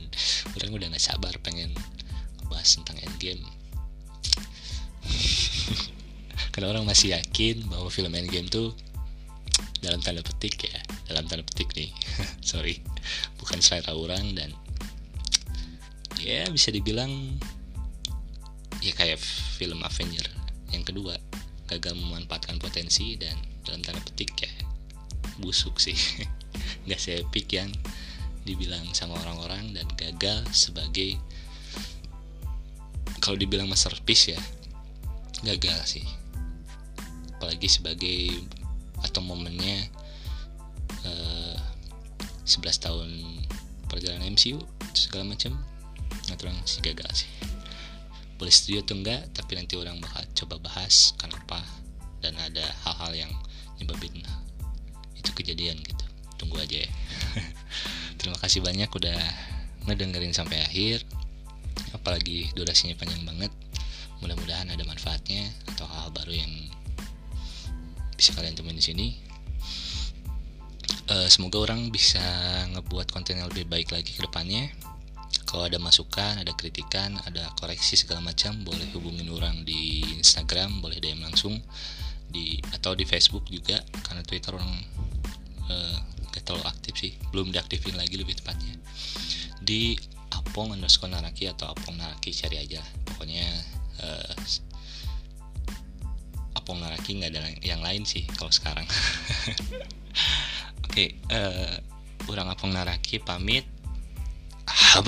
orang 0.56 0.72
udah 0.72 0.88
nggak 0.96 1.04
sabar 1.04 1.36
pengen 1.44 1.74
bahas 2.48 2.80
tentang 2.80 2.98
endgame 3.04 3.44
karena 6.54 6.68
orang 6.72 6.86
masih 6.86 7.16
yakin 7.16 7.64
bahwa 7.70 7.88
film 7.92 8.12
Endgame 8.16 8.50
tuh 8.52 8.76
dalam 9.80 10.04
tanda 10.04 10.20
petik 10.20 10.68
ya 10.68 10.80
dalam 11.08 11.24
tanda 11.28 11.44
petik 11.48 11.72
nih 11.76 11.92
sorry 12.44 12.84
bukan 13.40 13.64
selera 13.64 13.96
orang 13.96 14.36
dan 14.36 14.52
ya 16.20 16.48
bisa 16.52 16.72
dibilang 16.72 17.40
ya 18.84 18.92
kayak 18.96 19.20
film 19.56 19.80
Avenger 19.84 20.28
yang 20.72 20.84
kedua 20.84 21.16
gagal 21.70 21.94
memanfaatkan 21.96 22.58
potensi 22.58 23.16
dan 23.16 23.38
dalam 23.64 23.86
tanda 23.86 24.02
petik 24.02 24.34
ya 24.42 24.52
busuk 25.40 25.80
sih. 25.80 25.96
Nggak 26.86 27.00
sepik 27.00 27.48
yang 27.56 27.72
dibilang 28.44 28.84
sama 28.98 29.16
orang-orang 29.24 29.78
dan 29.78 29.88
gagal 29.96 30.44
sebagai 30.52 31.16
kalau 33.22 33.38
dibilang 33.38 33.70
masterpiece 33.70 34.34
ya 34.34 34.40
gagal 35.44 36.00
sih. 36.00 36.06
Apalagi 37.40 37.68
sebagai 37.72 38.44
atau 39.00 39.24
momennya 39.24 39.88
uh, 41.08 41.56
eh, 41.56 41.58
11 42.44 42.86
tahun 42.86 43.10
perjalanan 43.88 44.36
MCU 44.36 44.60
segala 44.92 45.24
macam. 45.28 45.56
Nggak 46.28 46.38
terang 46.38 46.58
sih 46.68 46.82
gagal 46.84 47.26
sih. 47.26 47.32
Boleh 48.36 48.52
setuju 48.52 48.84
atau 48.84 48.96
enggak 49.00 49.22
tapi 49.36 49.56
nanti 49.60 49.76
orang 49.76 50.00
bakal 50.00 50.24
coba 50.44 50.56
bahas 50.64 51.16
kenapa 51.20 51.60
dan 52.20 52.36
ada 52.40 52.64
hal-hal 52.88 53.28
yang 53.28 53.32
nyebabin 53.80 54.24
itu 55.16 55.32
kejadian 55.36 55.80
gitu. 55.84 56.06
Tunggu 56.40 56.60
aja 56.60 56.84
ya. 56.84 56.92
Terima 58.20 58.36
kasih 58.40 58.64
banyak 58.64 58.92
udah 58.92 59.20
ngedengerin 59.88 60.36
sampai 60.36 60.60
akhir. 60.64 61.04
Apalagi 61.96 62.52
durasinya 62.56 62.96
panjang 63.00 63.24
banget 63.24 63.52
mudah-mudahan 64.20 64.68
ada 64.72 64.84
manfaatnya 64.84 65.48
atau 65.76 65.88
hal-hal 65.88 66.12
baru 66.12 66.34
yang 66.36 66.54
bisa 68.20 68.36
kalian 68.36 68.52
temuin 68.52 68.76
di 68.76 68.84
sini. 68.84 69.08
Uh, 71.10 71.26
semoga 71.32 71.58
orang 71.64 71.90
bisa 71.90 72.22
ngebuat 72.76 73.10
konten 73.10 73.40
yang 73.40 73.50
lebih 73.50 73.66
baik 73.66 73.96
lagi 73.96 74.14
ke 74.14 74.22
depannya. 74.22 74.70
Kalau 75.50 75.66
ada 75.66 75.82
masukan, 75.82 76.38
ada 76.38 76.54
kritikan, 76.54 77.18
ada 77.26 77.50
koreksi 77.58 77.98
segala 77.98 78.22
macam, 78.22 78.62
boleh 78.62 78.86
hubungin 78.94 79.26
orang 79.34 79.66
di 79.66 80.06
Instagram, 80.22 80.78
boleh 80.84 81.02
DM 81.02 81.26
langsung. 81.26 81.58
Di 82.30 82.62
atau 82.78 82.94
di 82.94 83.10
Facebook 83.10 83.50
juga 83.50 83.82
karena 84.06 84.22
Twitter 84.22 84.54
orang 84.54 84.70
uh, 85.66 85.98
gak 86.30 86.46
terlalu 86.46 86.70
aktif 86.70 86.94
sih, 87.02 87.18
belum 87.34 87.50
diaktifin 87.50 87.98
lagi 87.98 88.20
lebih 88.22 88.38
tepatnya. 88.38 88.78
Di 89.58 89.98
apong 90.30 90.78
underscore 90.78 91.10
naraki 91.10 91.50
atau 91.50 91.74
apong 91.74 91.98
naraki 91.98 92.30
cari 92.30 92.62
aja, 92.62 92.86
pokoknya 93.10 93.50
uh, 94.04 94.34
Apong 96.58 96.82
Naraki 96.82 97.18
nggak 97.18 97.32
ada 97.34 97.42
yang 97.64 97.82
lain 97.82 98.04
sih 98.04 98.26
kalau 98.36 98.52
sekarang. 98.52 98.86
Oke 100.86 100.90
okay, 100.90 101.08
uh, 101.32 101.78
eh, 101.80 102.30
orang 102.30 102.50
Apong 102.52 102.74
Naraki 102.74 103.22
pamit. 103.22 103.66
Ah, 104.70 105.02